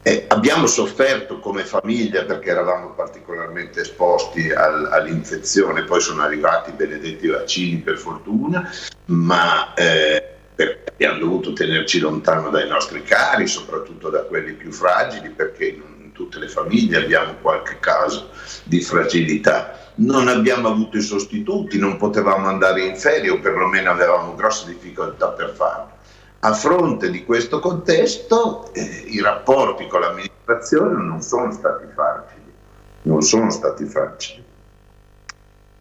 Eh, 0.05 0.25
abbiamo 0.29 0.67
sofferto 0.67 1.39
come 1.39 1.65
famiglia 1.65 2.25
perché 2.25 2.51
eravamo 2.51 2.89
particolarmente 2.89 3.83
esposti 3.83 4.51
al, 4.51 4.89
all'infezione, 4.91 5.85
poi 5.85 6.01
sono 6.01 6.23
arrivati 6.23 6.71
i 6.71 6.75
benedetti 6.75 7.29
vaccini 7.29 7.77
per 7.77 7.99
fortuna, 7.99 8.69
ma 9.05 9.75
eh, 9.75 10.32
perché 10.55 10.91
abbiamo 10.93 11.19
dovuto 11.19 11.53
tenerci 11.53 11.99
lontano 11.99 12.51
dai 12.51 12.69
nostri 12.69 13.03
cari, 13.03 13.47
soprattutto 13.47 14.11
da 14.11 14.23
quelli 14.23 14.53
più 14.53 14.71
fragili, 14.71 15.31
perché 15.31 15.67
in 15.67 16.13
tutte 16.13 16.39
le 16.39 16.49
famiglie 16.49 17.03
abbiamo 17.03 17.35
qualche 17.41 17.79
caso 17.81 18.31
di 18.65 18.81
fragilità. 18.81 19.79
Non 19.95 20.29
abbiamo 20.29 20.69
avuto 20.69 20.97
i 20.97 21.03
sostituti, 21.03 21.79
non 21.79 21.97
potevamo 21.97 22.49
andare 22.49 22.85
in 22.85 22.97
ferie 22.97 23.31
o 23.31 23.41
perlomeno 23.41 23.91
avevamo 23.91 24.35
grosse 24.35 24.67
difficoltà 24.67 25.29
per 25.29 25.53
farlo. 25.55 25.91
A 26.41 26.55
fronte 26.55 27.11
di 27.11 27.25
questo 27.25 27.61
contesto 27.61 28.73
eh, 28.73 29.05
i 29.07 29.21
rapporti 29.21 29.87
con 29.87 30.01
l'amministrazione 30.01 31.01
non 31.03 31.21
sono 31.21 31.53
stati 31.53 31.85
facili, 31.95 32.53
non 33.03 33.23
sono 33.23 33.51
stati 33.51 33.85
facili. 33.85 34.45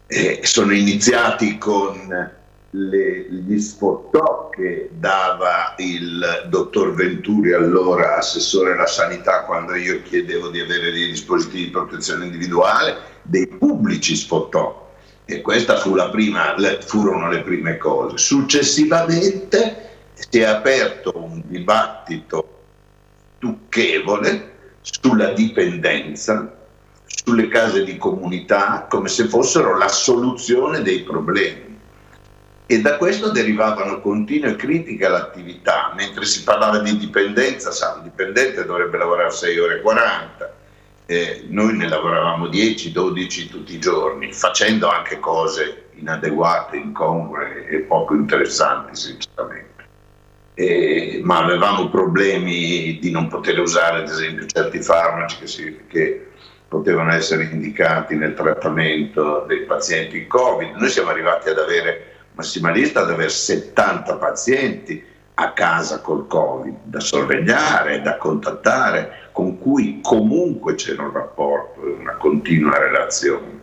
Eh, 0.06 0.40
sono 0.42 0.72
iniziati 0.72 1.58
con 1.58 2.40
le, 2.74 3.26
gli 3.28 3.58
sfottò 3.58 4.48
che 4.48 4.90
dava 4.92 5.74
il 5.78 6.46
dottor 6.48 6.94
Venturi, 6.94 7.52
allora 7.52 8.16
assessore 8.16 8.72
alla 8.72 8.86
sanità, 8.86 9.42
quando 9.44 9.74
io 9.74 10.02
chiedevo 10.02 10.48
di 10.48 10.60
avere 10.60 10.92
dei 10.92 11.08
dispositivi 11.08 11.64
di 11.64 11.70
protezione 11.70 12.24
individuale, 12.26 12.96
dei 13.22 13.46
pubblici 13.46 14.16
sfottò. 14.16 14.80
E 15.24 15.40
queste 15.40 15.76
fu 15.76 15.96
furono 16.80 17.30
le 17.30 17.42
prime 17.42 17.76
cose. 17.78 18.18
Successivamente 18.18 19.90
si 20.14 20.38
è 20.38 20.44
aperto 20.44 21.12
un 21.14 21.42
dibattito 21.46 22.60
stucchevole 23.36 24.50
sulla 24.80 25.32
dipendenza, 25.32 26.58
sulle 27.04 27.48
case 27.48 27.84
di 27.84 27.96
comunità, 27.96 28.86
come 28.88 29.08
se 29.08 29.26
fossero 29.26 29.76
la 29.76 29.88
soluzione 29.88 30.82
dei 30.82 31.02
problemi 31.02 31.71
e 32.72 32.80
da 32.80 32.96
questo 32.96 33.30
derivavano 33.30 34.00
continue 34.00 34.56
critiche 34.56 35.04
all'attività, 35.04 35.92
mentre 35.94 36.24
si 36.24 36.42
parlava 36.42 36.78
di 36.78 36.96
dipendenza, 36.96 37.70
sa, 37.70 37.96
un 37.98 38.02
dipendente 38.04 38.64
dovrebbe 38.64 38.96
lavorare 38.96 39.30
6 39.30 39.58
ore 39.58 39.76
e 39.76 39.80
40, 39.82 40.54
eh, 41.04 41.44
noi 41.48 41.76
ne 41.76 41.86
lavoravamo 41.86 42.46
10-12 42.46 43.50
tutti 43.50 43.74
i 43.74 43.78
giorni, 43.78 44.32
facendo 44.32 44.88
anche 44.88 45.20
cose 45.20 45.88
inadeguate, 45.96 46.78
incongrue 46.78 47.66
e 47.66 47.80
poco 47.80 48.14
interessanti 48.14 48.96
sinceramente. 48.96 49.70
Eh, 50.54 51.20
ma 51.22 51.44
avevamo 51.44 51.90
problemi 51.90 52.98
di 52.98 53.10
non 53.10 53.28
poter 53.28 53.58
usare 53.58 53.98
ad 53.98 54.08
esempio 54.08 54.46
certi 54.46 54.80
farmaci 54.80 55.38
che, 55.40 55.46
si, 55.46 55.78
che 55.88 56.28
potevano 56.68 57.12
essere 57.12 57.50
indicati 57.52 58.14
nel 58.16 58.32
trattamento 58.32 59.44
dei 59.46 59.64
pazienti 59.64 60.26
Covid. 60.26 60.76
Noi 60.76 60.88
siamo 60.88 61.10
arrivati 61.10 61.50
ad 61.50 61.58
avere 61.58 62.11
massimalista 62.34 63.00
ad 63.00 63.10
avere 63.10 63.28
70 63.28 64.16
pazienti 64.16 65.04
a 65.34 65.52
casa 65.52 66.00
col 66.00 66.26
Covid, 66.26 66.76
da 66.84 67.00
sorvegliare, 67.00 68.02
da 68.02 68.16
contattare, 68.16 69.30
con 69.32 69.58
cui 69.58 70.00
comunque 70.02 70.74
c'era 70.74 71.02
un 71.02 71.12
rapporto 71.12 71.80
una 71.80 72.16
continua 72.16 72.78
relazione. 72.78 73.60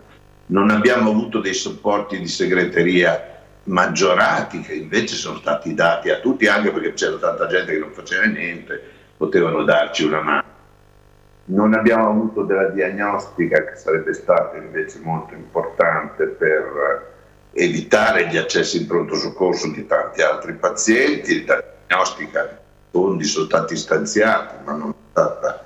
Non 0.47 0.71
abbiamo 0.71 1.11
avuto 1.11 1.39
dei 1.39 1.53
supporti 1.53 2.17
di 2.17 2.27
segreteria 2.27 3.37
maggiorati 3.63 4.61
che 4.61 4.73
invece 4.73 5.15
sono 5.15 5.37
stati 5.37 5.73
dati 5.75 6.09
a 6.09 6.19
tutti, 6.19 6.47
anche 6.47 6.71
perché 6.71 6.93
c'era 6.93 7.17
tanta 7.17 7.45
gente 7.47 7.73
che 7.73 7.79
non 7.79 7.91
faceva 7.91 8.25
niente, 8.25 8.81
potevano 9.15 9.63
darci 9.63 10.05
una 10.05 10.21
mano. 10.21 10.47
Non 11.45 11.73
abbiamo 11.73 12.09
avuto 12.09 12.43
della 12.43 12.69
diagnostica 12.69 13.63
che 13.63 13.75
sarebbe 13.75 14.13
stata 14.13 14.57
invece 14.57 14.99
molto 15.03 15.33
importante 15.33 16.25
per 16.25 17.17
evitare 17.51 18.27
gli 18.27 18.37
accessi 18.37 18.77
in 18.77 18.87
pronto 18.87 19.15
soccorso 19.15 19.69
di 19.69 19.85
tanti 19.85 20.21
altri 20.21 20.53
pazienti, 20.53 21.45
la 21.45 21.63
diagnostica, 21.87 22.59
fondi 22.91 23.23
sono 23.23 23.45
stati 23.45 23.75
stanziati, 23.75 24.55
ma 24.63 24.73
non 24.73 24.89
è 24.89 24.93
stata 25.11 25.63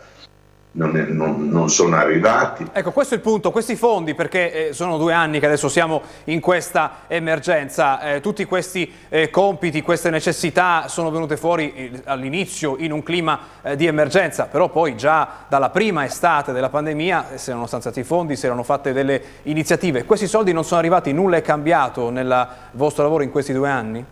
non, 0.74 0.92
non, 1.10 1.50
non, 1.50 1.70
sono 1.70 1.96
arrivati. 1.96 2.68
Ecco, 2.72 2.92
questo 2.92 3.14
è 3.14 3.18
il 3.18 3.24
punto, 3.24 3.52
questi 3.52 3.76
fondi, 3.76 4.16
perché 4.16 4.70
eh, 4.70 4.74
sono 4.74 4.98
due 4.98 5.14
anni 5.14 5.40
che 5.40 5.46
adesso 5.46 5.70
siamo 5.70 6.02
in 6.26 6.40
questa 6.40 7.02
emergenza, 7.08 8.02
eh, 8.02 8.22
tutti 8.22 8.46
questi 8.46 8.92
eh, 9.10 9.30
compiti, 9.30 9.82
queste 9.82 10.10
necessità 10.10 10.88
sono 10.88 11.12
venute 11.12 11.38
fuori 11.38 11.74
eh, 11.74 12.02
all'inizio 12.06 12.78
in 12.80 12.92
un 12.92 13.04
clima 13.04 13.40
eh, 13.62 13.76
di 13.76 13.86
emergenza, 13.86 14.46
però 14.46 14.70
poi 14.70 14.98
già 14.98 15.46
dalla 15.48 15.70
prima 15.70 16.06
estate 16.06 16.54
della 16.54 16.70
pandemia 16.70 17.34
eh, 17.34 17.38
si 17.38 17.52
erano 17.52 17.68
stanziati 17.68 18.00
i 18.00 18.04
fondi, 18.04 18.36
si 18.36 18.48
erano 18.48 18.64
fatte 18.64 18.94
delle 18.94 19.22
iniziative. 19.44 20.06
Questi 20.06 20.28
soldi 20.28 20.54
non 20.54 20.64
sono 20.64 20.80
arrivati, 20.80 21.14
nulla 21.14 21.38
è 21.38 21.42
cambiato 21.42 22.10
nel 22.10 22.48
vostro 22.72 23.04
lavoro 23.04 23.22
in 23.22 23.30
questi 23.30 23.54
due 23.54 23.70
anni? 23.70 24.06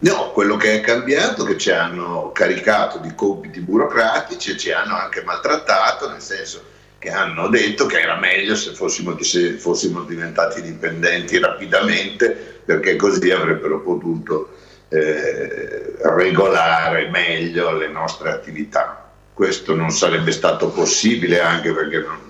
No, 0.00 0.30
quello 0.30 0.56
che 0.56 0.74
è 0.74 0.80
cambiato 0.80 1.44
è 1.44 1.46
che 1.48 1.58
ci 1.58 1.72
hanno 1.72 2.30
caricato 2.32 2.98
di 2.98 3.14
compiti 3.16 3.58
burocratici 3.58 4.52
e 4.52 4.56
ci 4.56 4.70
hanno 4.70 4.94
anche 4.94 5.24
maltrattato, 5.24 6.08
nel 6.08 6.20
senso 6.20 6.62
che 6.98 7.10
hanno 7.10 7.48
detto 7.48 7.86
che 7.86 8.00
era 8.00 8.16
meglio 8.16 8.54
se 8.54 8.74
fossimo, 8.74 9.20
se 9.20 9.54
fossimo 9.54 10.02
diventati 10.02 10.62
dipendenti 10.62 11.38
rapidamente, 11.40 12.60
perché 12.64 12.94
così 12.94 13.30
avrebbero 13.30 13.80
potuto 13.80 14.54
eh, 14.88 15.96
regolare 16.02 17.08
meglio 17.10 17.72
le 17.72 17.88
nostre 17.88 18.30
attività. 18.30 19.10
Questo 19.34 19.74
non 19.74 19.90
sarebbe 19.90 20.30
stato 20.30 20.70
possibile 20.70 21.40
anche 21.40 21.72
perché 21.72 21.98
non, 21.98 22.20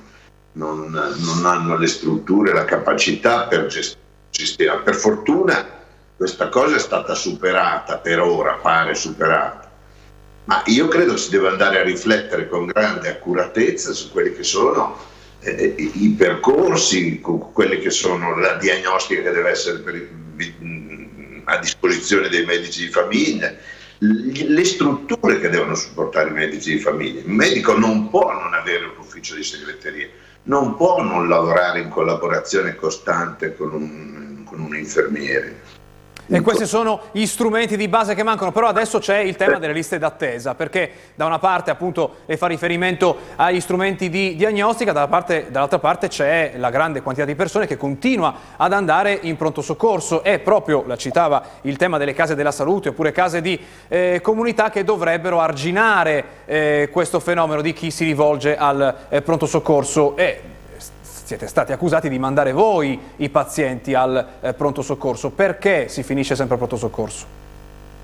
non, 0.53 0.91
non 0.91 1.45
hanno 1.45 1.77
le 1.77 1.87
strutture, 1.87 2.53
la 2.55 2.65
capacità 2.65 3.47
per 3.47 3.67
gestire. 3.67 4.79
Per 4.85 4.95
fortuna 4.95 5.78
questa 6.19 6.49
cosa 6.49 6.75
è 6.75 6.81
stata 6.81 7.15
superata 7.15 7.99
per 7.99 8.19
ora, 8.19 8.55
pare 8.55 8.97
superata. 8.97 9.71
Ma 10.47 10.65
io 10.67 10.89
credo 10.89 11.17
si 11.17 11.31
deve 11.31 11.47
andare 11.47 11.79
a 11.79 11.85
riflettere 11.85 12.49
con 12.49 12.67
grande 12.67 13.09
accuratezza 13.09 13.93
su 13.93 14.11
quelli 14.11 14.35
che 14.35 14.43
sono 14.43 14.99
eh, 15.39 15.75
i 15.77 16.09
percorsi, 16.19 17.21
quelle 17.21 17.79
che 17.79 17.91
sono 17.91 18.37
la 18.37 18.55
diagnostica 18.55 19.23
che 19.23 19.31
deve 19.31 19.51
essere 19.51 19.79
per, 19.79 20.09
a 21.45 21.59
disposizione 21.59 22.29
dei 22.29 22.45
medici 22.45 22.87
di 22.87 22.91
famiglia, 22.91 23.55
le 23.99 24.65
strutture 24.65 25.39
che 25.39 25.51
devono 25.51 25.77
supportare 25.77 26.31
i 26.31 26.33
medici 26.33 26.73
di 26.73 26.81
famiglia. 26.81 27.21
Il 27.21 27.31
medico 27.31 27.79
non 27.79 28.11
può 28.11 28.33
non 28.33 28.55
avere 28.55 28.87
un 28.87 28.99
ufficio 28.99 29.37
di 29.37 29.45
segreteria, 29.45 30.09
non 30.45 30.75
può 30.75 31.01
non 31.01 31.29
lavorare 31.29 31.79
in 31.79 31.91
collaborazione 31.91 32.75
costante 32.75 33.55
con 33.55 33.73
un, 33.73 34.43
con 34.43 34.59
un 34.59 34.75
infermiere. 34.75 35.68
E 36.31 36.43
questi 36.43 36.67
sono 36.67 37.01
gli 37.13 37.25
strumenti 37.25 37.75
di 37.75 37.89
base 37.89 38.15
che 38.15 38.23
mancano, 38.23 38.53
però 38.53 38.67
adesso 38.67 38.99
c'è 38.99 39.17
il 39.17 39.35
tema 39.37 39.59
delle 39.59 39.73
liste 39.73 39.97
d'attesa, 39.97 40.55
perché 40.55 40.91
da 41.15 41.25
una 41.25 41.39
parte 41.39 41.71
appunto 41.71 42.17
fa 42.37 42.47
riferimento 42.47 43.17
agli 43.37 43.61
strumenti 43.61 44.11
di 44.11 44.37
diagnostica, 44.37 44.93
dall'altra 44.93 45.79
parte 45.79 46.09
c'è 46.09 46.53
la 46.57 46.69
grande 46.69 47.01
quantità 47.01 47.27
di 47.27 47.35
persone 47.35 47.67
che 47.67 47.79
continua 47.79 48.35
ad 48.57 48.75
andare 48.75 49.19
in 49.23 49.39
pronto 49.39 49.63
soccorso. 49.63 50.23
E 50.23 50.39
proprio, 50.39 50.85
la 50.87 50.97
citava, 50.97 51.43
il 51.63 51.79
tema 51.79 51.97
delle 51.97 52.13
case 52.13 52.35
della 52.35 52.53
salute 52.53 52.91
oppure 52.91 53.11
case 53.11 53.41
di 53.41 53.59
eh, 53.89 54.21
comunità 54.23 54.69
che 54.69 54.85
dovrebbero 54.85 55.41
arginare 55.41 56.25
eh, 56.45 56.91
questo 56.93 57.21
fenomeno 57.21 57.63
di 57.63 57.73
chi 57.73 57.91
si 57.91 58.05
rivolge 58.05 58.55
al 58.55 59.07
eh, 59.09 59.23
pronto 59.23 59.47
soccorso. 59.47 60.15
E, 60.15 60.57
siete 61.29 61.47
stati 61.47 61.73
accusati 61.73 62.09
di 62.09 62.19
mandare 62.19 62.53
voi 62.53 62.99
i 63.17 63.29
pazienti 63.29 63.93
al 63.93 64.27
eh, 64.41 64.55
pronto 64.55 64.81
soccorso. 64.81 65.29
Perché 65.29 65.87
si 65.91 66.03
finisce 66.03 66.35
sempre 66.35 66.55
al 66.55 66.61
pronto 66.61 66.79
soccorso? 66.79 67.27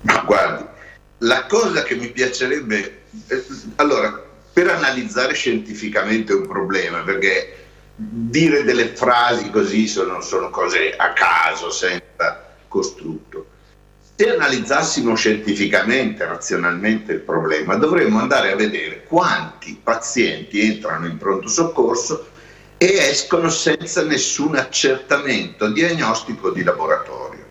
Ma 0.01 0.21
guardi, 0.23 0.63
la 1.19 1.47
cosa 1.47 1.81
che 1.81 1.95
mi 1.95 2.09
piacerebbe... 2.09 3.01
Eh, 3.27 3.45
allora, 3.77 4.23
per 4.53 4.67
analizzare 4.67 5.33
scientificamente 5.33 6.33
un 6.33 6.45
problema, 6.45 6.99
perché 6.99 7.65
dire 7.95 8.63
delle 8.63 8.89
frasi 8.89 9.49
così 9.49 9.87
sono, 9.87 10.21
sono 10.21 10.51
cose 10.51 10.95
a 10.95 11.11
caso, 11.13 11.71
senza 11.71 12.53
costrutto. 12.67 13.47
Se 14.15 14.35
analizzassimo 14.35 15.15
scientificamente, 15.15 16.23
razionalmente 16.25 17.13
il 17.13 17.21
problema, 17.21 17.73
dovremmo 17.73 18.19
andare 18.19 18.51
a 18.51 18.55
vedere 18.55 19.03
quanti 19.03 19.79
pazienti 19.81 20.61
entrano 20.61 21.07
in 21.07 21.17
pronto 21.17 21.47
soccorso 21.47 22.33
e 22.77 22.97
escono 22.97 23.49
senza 23.49 24.03
nessun 24.03 24.55
accertamento 24.55 25.69
diagnostico 25.69 26.51
di 26.51 26.63
laboratorio, 26.63 27.45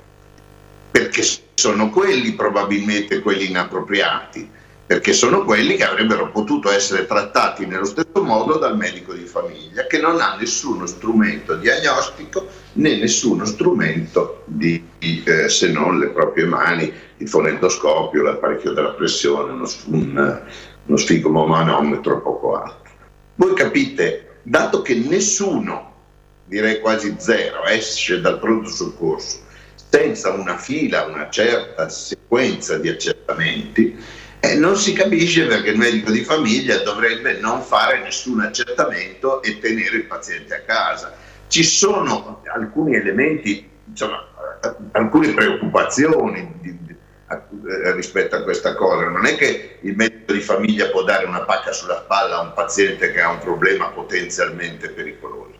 perché 0.91 1.23
sono 1.55 1.91
quelli 1.91 2.33
probabilmente 2.33 3.21
quelli 3.21 3.49
inappropriati, 3.49 4.51
perché 4.87 5.15
sono 5.15 5.45
quelli 5.45 5.77
che 5.77 5.85
avrebbero 5.85 6.31
potuto 6.31 6.71
essere 6.71 7.07
trattati 7.07 7.65
nello 7.65 7.87
stesso 7.87 8.23
modo 8.23 8.59
dal 8.59 8.77
medico 8.77 9.15
di 9.15 9.25
famiglia, 9.25 9.87
che 9.87 9.99
non 9.99 10.21
ha 10.21 10.37
nessuno 10.37 10.85
strumento 10.87 11.55
diagnostico 11.57 12.47
né 12.75 12.99
nessuno 12.99 13.47
strumento 13.47 14.43
di, 14.45 14.85
eh, 14.99 15.49
se 15.49 15.71
non 15.71 15.99
le 15.99 16.09
proprie 16.09 16.45
mani, 16.45 16.93
il 17.17 17.29
fonendoscopio, 17.29 18.23
l'apparecchio 18.23 18.73
della 18.73 18.91
pressione, 18.91 19.53
uno, 19.53 19.69
un, 19.87 20.43
uno 20.85 20.97
sfigmomanometro 20.97 22.21
poco 22.21 22.57
altro. 22.57 22.93
Voi 23.37 23.55
capite 23.55 24.34
dato 24.45 24.83
che 24.83 24.95
nessuno, 24.95 25.93
direi 26.45 26.81
quasi 26.81 27.17
zero, 27.19 27.65
esce 27.65 28.21
dal 28.21 28.39
pronto 28.39 28.69
soccorso 28.69 29.43
senza 29.95 30.33
una 30.33 30.59
fila, 30.59 31.05
una 31.05 31.31
certa 31.31 31.89
sequenza 31.89 32.79
di 32.79 32.89
accertamenti, 32.89 33.97
eh, 34.41 34.57
non 34.57 34.77
si 34.77 34.93
capisce 34.93 35.47
perché 35.47 35.71
il 35.71 35.79
medico 35.79 36.11
di 36.11 36.25
famiglia 36.25 36.79
dovrebbe 36.79 37.39
non 37.39 37.63
fare 37.63 38.03
nessun 38.03 38.41
accertamento 38.41 39.41
e 39.43 39.61
tenere 39.61 39.99
il 39.99 40.05
paziente 40.07 40.55
a 40.55 40.61
casa. 40.63 41.15
Ci 41.47 41.63
sono 41.63 42.43
alcuni 42.53 42.97
elementi, 42.97 43.69
insomma, 43.89 44.27
alcune 44.93 45.33
preoccupazioni 45.33 46.55
di, 46.61 46.77
rispetto 47.94 48.37
a 48.37 48.42
questa 48.42 48.75
cosa. 48.75 49.09
Non 49.09 49.27
è 49.27 49.37
che 49.37 49.79
il 49.81 49.94
medico 49.97 50.33
di 50.33 50.40
famiglia 50.40 50.88
può 50.90 51.03
dare 51.03 51.25
una 51.25 51.42
pacca 51.42 51.73
sulla 51.73 52.03
spalla 52.05 52.38
a 52.38 52.42
un 52.42 52.53
paziente 52.55 53.12
che 53.12 53.20
ha 53.20 53.31
un 53.31 53.38
problema 53.38 53.88
potenzialmente 53.88 54.90
pericoloso. 54.90 55.53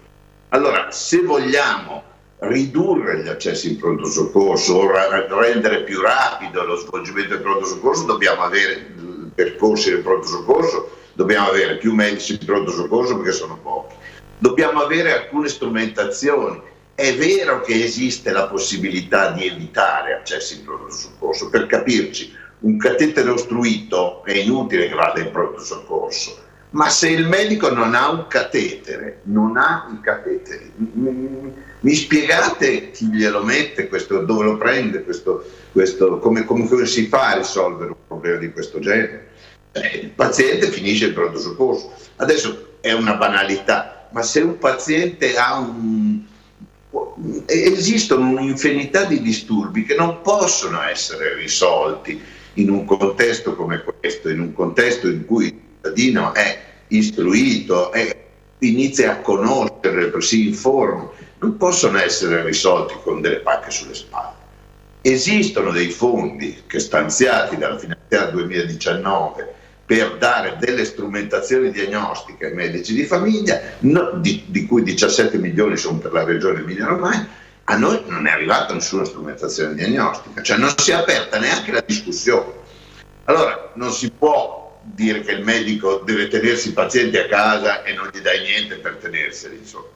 Allora, 0.51 0.91
se 0.91 1.23
vogliamo 1.23 2.03
ridurre 2.39 3.23
gli 3.23 3.29
accessi 3.29 3.73
in 3.73 3.79
pronto 3.79 4.07
soccorso 4.07 4.75
o 4.75 5.41
rendere 5.41 5.83
più 5.83 6.01
rapido 6.01 6.63
lo 6.65 6.77
svolgimento 6.77 7.35
del 7.35 7.43
pronto 7.43 7.65
soccorso, 7.65 8.05
dobbiamo 8.05 8.43
avere 8.43 8.93
percorsi 9.35 9.91
del 9.91 10.03
pronto 10.03 10.27
soccorso, 10.27 10.97
dobbiamo 11.15 11.49
avere 11.49 11.77
più 11.79 11.95
medici 11.95 12.33
in 12.33 12.45
pronto 12.45 12.71
soccorso 12.71 13.17
perché 13.17 13.33
sono 13.33 13.59
pochi. 13.63 13.95
Dobbiamo 14.39 14.83
avere 14.83 15.13
alcune 15.13 15.49
strumentazioni 15.49 16.61
è 16.95 17.17
vero 17.17 17.61
che 17.61 17.83
esiste 17.83 18.31
la 18.31 18.47
possibilità 18.47 19.33
di 19.33 19.47
evitare 19.47 20.15
accessi 20.15 20.59
in 20.59 20.65
pronto 20.65 20.91
soccorso, 20.91 21.51
per 21.51 21.67
capirci, 21.67 22.33
un 22.61 22.79
catetere 22.79 23.31
ostruito 23.31 24.25
è 24.25 24.33
inutile 24.33 24.89
che 24.89 24.95
vada 24.95 25.21
in 25.21 25.31
pronto 25.31 25.61
soccorso, 25.61 26.43
ma 26.71 26.89
se 26.89 27.09
il 27.09 27.27
medico 27.27 27.73
non 27.73 27.95
ha 27.95 28.11
un 28.11 28.27
catetere, 28.29 29.21
non 29.25 29.57
ha 29.57 29.91
i 29.93 30.01
cateteri, 30.01 30.73
mi 31.81 31.95
spiegate 31.95 32.91
chi 32.91 33.07
glielo 33.07 33.43
mette, 33.43 33.89
questo, 33.89 34.21
dove 34.21 34.45
lo 34.45 34.57
prende, 34.57 35.03
questo, 35.03 35.45
questo, 35.73 36.19
come, 36.19 36.45
come, 36.45 36.87
si 36.87 37.07
fa 37.07 37.33
a 37.33 37.37
risolvere 37.37 37.91
un 37.91 37.97
problema 38.07 38.39
di 38.39 38.53
questo 38.53 38.79
genere? 38.79 39.29
Eh, 39.73 39.99
il 40.03 40.11
paziente 40.11 40.69
finisce 40.69 41.07
in 41.07 41.15
pronto 41.15 41.39
soccorso. 41.39 41.93
Adesso 42.17 42.79
è 42.81 42.93
una 42.93 43.15
banalità, 43.15 44.09
ma 44.13 44.23
se 44.23 44.41
un 44.41 44.59
paziente 44.59 45.37
ha 45.37 45.59
un, 45.59 46.23
esistono 47.47 48.29
un'infinità 48.29 49.05
di 49.05 49.21
disturbi 49.21 49.85
che 49.85 49.95
non 49.95 50.21
possono 50.23 50.83
essere 50.83 51.35
risolti 51.35 52.21
in 52.55 52.71
un 52.71 52.85
contesto 52.85 53.55
come 53.55 53.83
questo, 53.83 54.29
in 54.29 54.41
un 54.41 54.53
contesto 54.53 55.09
in 55.09 55.25
cui 55.25 55.47
il 55.47 55.61
cittadino 55.75 56.35
è 56.35 56.59
istruito, 56.89 57.93
è, 57.93 58.17
inizia 58.59 59.13
a 59.13 59.21
conoscere, 59.21 60.13
si 60.21 60.49
informa, 60.49 61.11
non 61.39 61.57
possono 61.57 61.99
essere 61.99 62.45
risolti 62.45 62.95
con 63.03 63.21
delle 63.21 63.41
pacche 63.41 63.71
sulle 63.71 63.95
spalle. 63.95 64.43
Esistono 65.01 65.71
dei 65.71 65.91
fondi 65.91 66.63
che 66.67 66.79
stanziati 66.79 67.57
dalla 67.57 67.79
finanziaria 67.79 68.31
2019 68.31 69.54
per 69.87 70.17
dare 70.17 70.57
delle 70.59 70.85
strumentazioni 70.85 71.71
diagnostiche 71.71 72.47
ai 72.47 72.55
medici 72.55 72.95
di 72.95 73.05
famiglia, 73.05 73.61
no, 73.81 74.13
di, 74.15 74.45
di, 74.47 74.67
cui 74.67 74.83
17 74.83 75.37
milioni 75.39 75.77
sono 75.77 75.99
per 75.99 76.13
la 76.13 76.25
regione 76.25 76.61
Emilia-Romagna, 76.61 77.29
a 77.65 77.77
noi 77.77 78.03
non 78.07 78.27
è 78.27 78.31
arrivata 78.31 78.73
nessuna 78.73 79.05
strumentazione 79.05 79.75
diagnostica, 79.75 80.43
cioè 80.43 80.57
non 80.57 80.73
si 80.77 80.91
è 80.91 80.95
aperta 80.95 81.39
neanche 81.39 81.73
la 81.73 81.83
discussione. 81.85 82.63
Allora 83.25 83.73
non 83.75 83.93
si 83.93 84.11
può 84.11 84.81
dire 84.83 85.21
che 85.23 85.33
il 85.33 85.43
medico 85.43 86.03
deve 86.05 86.29
tenersi 86.29 86.69
i 86.69 86.73
pazienti 86.73 87.17
a 87.17 87.27
casa 87.27 87.83
e 87.83 87.95
non 87.95 88.11
gli 88.13 88.21
dai 88.21 88.43
niente 88.43 88.77
per 88.77 88.97
tenerseli, 88.97 89.57
insomma. 89.57 89.87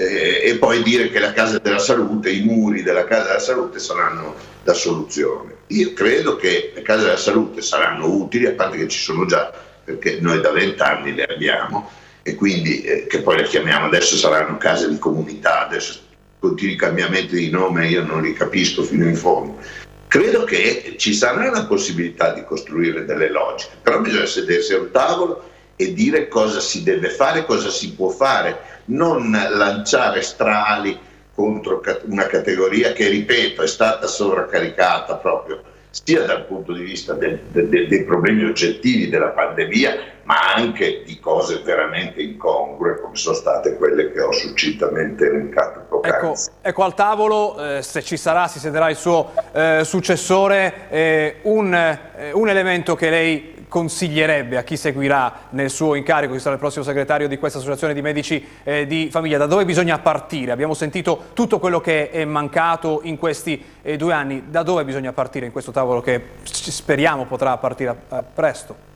Eh, 0.00 0.42
e 0.44 0.56
poi 0.58 0.84
dire 0.84 1.10
che 1.10 1.18
la 1.18 1.32
casa 1.32 1.58
della 1.58 1.80
salute, 1.80 2.30
i 2.30 2.42
muri 2.42 2.84
della 2.84 3.04
casa 3.04 3.24
della 3.24 3.38
salute 3.40 3.80
saranno 3.80 4.36
la 4.62 4.72
soluzione. 4.72 5.56
Io 5.68 5.92
credo 5.92 6.36
che 6.36 6.70
le 6.72 6.82
case 6.82 7.02
della 7.02 7.16
salute 7.16 7.62
saranno 7.62 8.06
utili, 8.06 8.46
a 8.46 8.52
parte 8.52 8.76
che 8.76 8.86
ci 8.86 9.00
sono 9.00 9.26
già, 9.26 9.52
perché 9.84 10.18
noi 10.20 10.40
da 10.40 10.52
vent'anni 10.52 11.14
le 11.14 11.24
abbiamo, 11.24 11.90
e 12.22 12.36
quindi 12.36 12.82
eh, 12.82 13.06
che 13.08 13.22
poi 13.22 13.38
le 13.38 13.42
chiamiamo 13.42 13.86
adesso 13.86 14.14
saranno 14.14 14.56
case 14.56 14.88
di 14.88 14.98
comunità, 14.98 15.66
adesso 15.66 15.98
continui 16.38 16.76
cambiamenti 16.76 17.34
di 17.34 17.50
nome 17.50 17.88
io 17.88 18.04
non 18.04 18.22
li 18.22 18.34
capisco 18.34 18.84
fino 18.84 19.04
in 19.04 19.16
fondo. 19.16 19.58
Credo 20.06 20.44
che 20.44 20.94
ci 20.96 21.12
sarà 21.12 21.50
la 21.50 21.66
possibilità 21.66 22.32
di 22.32 22.44
costruire 22.44 23.04
delle 23.04 23.30
logiche, 23.30 23.72
però 23.82 24.00
bisogna 24.00 24.26
sedersi 24.26 24.74
a 24.74 24.78
un 24.78 24.92
tavolo 24.92 25.50
e 25.80 25.94
dire 25.94 26.26
cosa 26.26 26.58
si 26.58 26.82
deve 26.82 27.08
fare, 27.08 27.44
cosa 27.44 27.70
si 27.70 27.92
può 27.92 28.08
fare, 28.08 28.82
non 28.86 29.30
lanciare 29.30 30.22
strali 30.22 30.98
contro 31.32 31.80
una 32.06 32.26
categoria 32.26 32.92
che, 32.92 33.06
ripeto, 33.06 33.62
è 33.62 33.66
stata 33.68 34.08
sovraccaricata 34.08 35.14
proprio 35.14 35.62
sia 35.90 36.24
dal 36.24 36.46
punto 36.46 36.72
di 36.72 36.82
vista 36.82 37.14
del, 37.14 37.38
del, 37.50 37.86
dei 37.86 38.04
problemi 38.04 38.44
oggettivi 38.44 39.08
della 39.08 39.28
pandemia, 39.28 39.96
ma 40.24 40.54
anche 40.54 41.02
di 41.06 41.20
cose 41.20 41.62
veramente 41.64 42.20
incongrue 42.22 43.00
come 43.00 43.14
sono 43.14 43.36
state 43.36 43.76
quelle 43.76 44.10
che 44.10 44.20
ho 44.20 44.32
succintamente 44.32 45.26
elencato. 45.26 46.02
Ecco, 46.02 46.34
ecco, 46.60 46.82
al 46.82 46.94
tavolo, 46.94 47.76
eh, 47.76 47.82
se 47.82 48.02
ci 48.02 48.16
sarà, 48.16 48.48
si 48.48 48.58
siederà 48.58 48.90
il 48.90 48.96
suo 48.96 49.32
eh, 49.52 49.82
successore, 49.84 50.88
eh, 50.90 51.36
un, 51.42 51.72
eh, 51.72 52.32
un 52.32 52.48
elemento 52.48 52.96
che 52.96 53.10
lei 53.10 53.57
consiglierebbe 53.68 54.56
a 54.56 54.62
chi 54.62 54.76
seguirà 54.76 55.46
nel 55.50 55.70
suo 55.70 55.94
incarico, 55.94 56.32
chi 56.32 56.40
sarà 56.40 56.54
il 56.54 56.60
prossimo 56.60 56.84
segretario 56.84 57.28
di 57.28 57.38
questa 57.38 57.58
associazione 57.58 57.94
di 57.94 58.02
medici 58.02 58.44
eh, 58.64 58.86
di 58.86 59.08
famiglia, 59.10 59.38
da 59.38 59.46
dove 59.46 59.64
bisogna 59.64 59.98
partire? 59.98 60.52
Abbiamo 60.52 60.74
sentito 60.74 61.26
tutto 61.34 61.58
quello 61.58 61.80
che 61.80 62.10
è 62.10 62.24
mancato 62.24 63.00
in 63.04 63.18
questi 63.18 63.62
eh, 63.82 63.96
due 63.96 64.12
anni, 64.12 64.44
da 64.48 64.62
dove 64.62 64.84
bisogna 64.84 65.12
partire 65.12 65.46
in 65.46 65.52
questo 65.52 65.70
tavolo 65.70 66.00
che 66.00 66.20
speriamo 66.42 67.26
potrà 67.26 67.56
partire 67.58 67.94
a, 68.08 68.22
presto? 68.22 68.86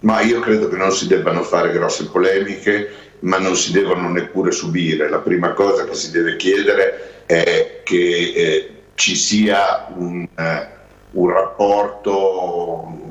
Ma 0.00 0.20
io 0.20 0.40
credo 0.40 0.68
che 0.68 0.76
non 0.76 0.90
si 0.90 1.06
debbano 1.06 1.42
fare 1.42 1.72
grosse 1.72 2.08
polemiche, 2.08 2.90
ma 3.20 3.38
non 3.38 3.54
si 3.54 3.72
devono 3.72 4.08
neppure 4.08 4.50
subire. 4.50 5.08
La 5.08 5.18
prima 5.18 5.52
cosa 5.52 5.84
che 5.84 5.94
si 5.94 6.10
deve 6.10 6.36
chiedere 6.36 7.24
è 7.26 7.82
che 7.84 8.32
eh, 8.34 8.82
ci 8.94 9.14
sia 9.14 9.86
un, 9.94 10.26
eh, 10.36 10.68
un 11.12 11.28
rapporto 11.30 13.10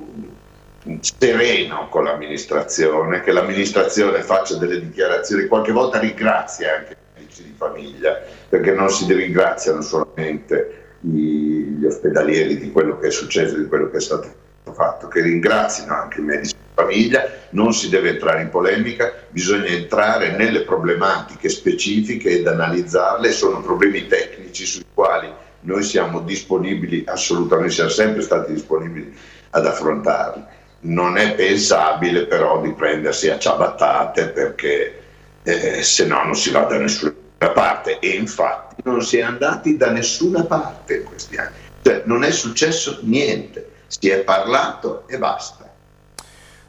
sereno 1.01 1.87
con 1.89 2.05
l'amministrazione, 2.05 3.21
che 3.21 3.31
l'amministrazione 3.31 4.21
faccia 4.21 4.57
delle 4.57 4.79
dichiarazioni, 4.79 5.47
qualche 5.47 5.71
volta 5.71 5.99
ringrazia 5.99 6.75
anche 6.77 6.93
i 6.93 7.19
medici 7.19 7.43
di 7.43 7.53
famiglia, 7.55 8.19
perché 8.49 8.71
non 8.71 8.89
si 8.89 9.11
ringraziano 9.11 9.81
solamente 9.81 10.97
gli 11.01 11.83
ospedalieri 11.85 12.57
di 12.57 12.71
quello 12.71 12.97
che 12.97 13.07
è 13.07 13.11
successo, 13.11 13.57
di 13.57 13.67
quello 13.67 13.89
che 13.89 13.97
è 13.97 14.01
stato 14.01 14.33
fatto, 14.73 15.07
che 15.07 15.21
ringrazino 15.21 15.93
anche 15.93 16.19
i 16.19 16.23
medici 16.23 16.53
di 16.53 16.69
famiglia, 16.73 17.29
non 17.49 17.73
si 17.73 17.89
deve 17.89 18.09
entrare 18.09 18.41
in 18.41 18.49
polemica, 18.49 19.11
bisogna 19.29 19.67
entrare 19.67 20.35
nelle 20.35 20.61
problematiche 20.61 21.49
specifiche 21.49 22.29
ed 22.29 22.47
analizzarle, 22.47 23.31
sono 23.31 23.61
problemi 23.61 24.07
tecnici 24.07 24.65
sui 24.65 24.85
quali 24.93 25.29
noi 25.61 25.83
siamo 25.83 26.21
disponibili, 26.21 27.03
assolutamente 27.05 27.73
siamo 27.73 27.89
sempre 27.89 28.21
stati 28.21 28.53
disponibili 28.53 29.13
ad 29.51 29.65
affrontarli 29.65 30.43
non 30.81 31.17
è 31.17 31.35
pensabile 31.35 32.25
però 32.25 32.61
di 32.61 32.73
prendersi 32.73 33.29
a 33.29 33.37
ciabattate 33.37 34.29
perché 34.29 35.01
eh, 35.43 35.83
se 35.83 36.05
no 36.05 36.23
non 36.23 36.35
si 36.35 36.51
va 36.51 36.61
da 36.61 36.77
nessuna 36.77 37.13
parte. 37.53 37.99
E 37.99 38.09
infatti 38.09 38.75
non 38.83 39.01
si 39.01 39.17
è 39.17 39.21
andati 39.21 39.77
da 39.77 39.91
nessuna 39.91 40.43
parte 40.43 40.97
in 40.97 41.03
questi 41.03 41.37
anni, 41.37 41.55
cioè 41.81 42.03
non 42.05 42.23
è 42.23 42.31
successo 42.31 42.99
niente, 43.01 43.69
si 43.87 44.09
è 44.09 44.19
parlato 44.19 45.07
e 45.07 45.17
basta. 45.17 45.69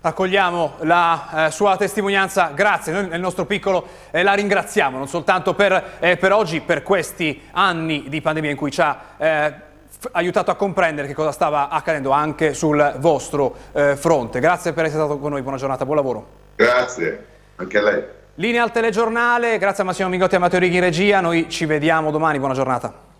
Accogliamo 0.05 0.79
la 0.81 1.47
eh, 1.47 1.51
sua 1.53 1.77
testimonianza, 1.77 2.51
grazie, 2.55 2.93
noi 2.93 3.07
nel 3.07 3.21
nostro 3.21 3.47
piccolo 3.47 3.87
eh, 4.11 4.25
la 4.25 4.33
ringraziamo 4.33 4.99
non 4.99 5.07
soltanto 5.07 5.55
per, 5.55 5.99
eh, 6.01 6.17
per, 6.17 6.33
oggi, 6.33 6.61
per 6.61 6.83
questi 6.83 7.41
anni 7.53 8.07
di 8.09 8.21
pandemia 8.21 8.51
in 8.51 8.57
cui 8.57 8.73
ci 8.73 8.81
ha 8.81 9.01
eh, 9.17 9.55
aiutato 10.13 10.51
a 10.51 10.55
comprendere 10.55 11.07
che 11.07 11.15
cosa 11.15 11.33
stava 11.33 11.69
accadendo 11.69 12.11
anche 12.11 12.55
sul 12.55 12.97
vostro 12.99 13.55
eh, 13.73 13.97
fronte. 13.97 14.41
Grazie 14.41 14.73
per 14.73 14.87
essere 14.87 15.03
stato 15.03 15.19
con 15.19 15.31
noi, 15.31 15.43
buona 15.43 15.57
giornata, 15.57 15.85
buon 15.85 15.97
lavoro. 15.97 16.27
Grazie, 16.57 17.27
anche 17.57 17.79
a 17.79 17.83
lei. 17.83 18.05
Linea 18.37 18.63
al 18.63 18.73
telegiornale, 18.73 19.59
grazie 19.59 19.83
a 19.83 19.87
Massimo 19.87 20.09
Mingotti 20.09 20.35
e 20.35 20.37
a 20.39 20.41
Matteo 20.41 20.59
Righi 20.59 20.77
in 20.77 20.83
regia, 20.83 21.21
noi 21.21 21.49
ci 21.51 21.67
vediamo 21.67 22.11
domani, 22.11 22.39
buona 22.39 22.55
giornata. 22.55 23.12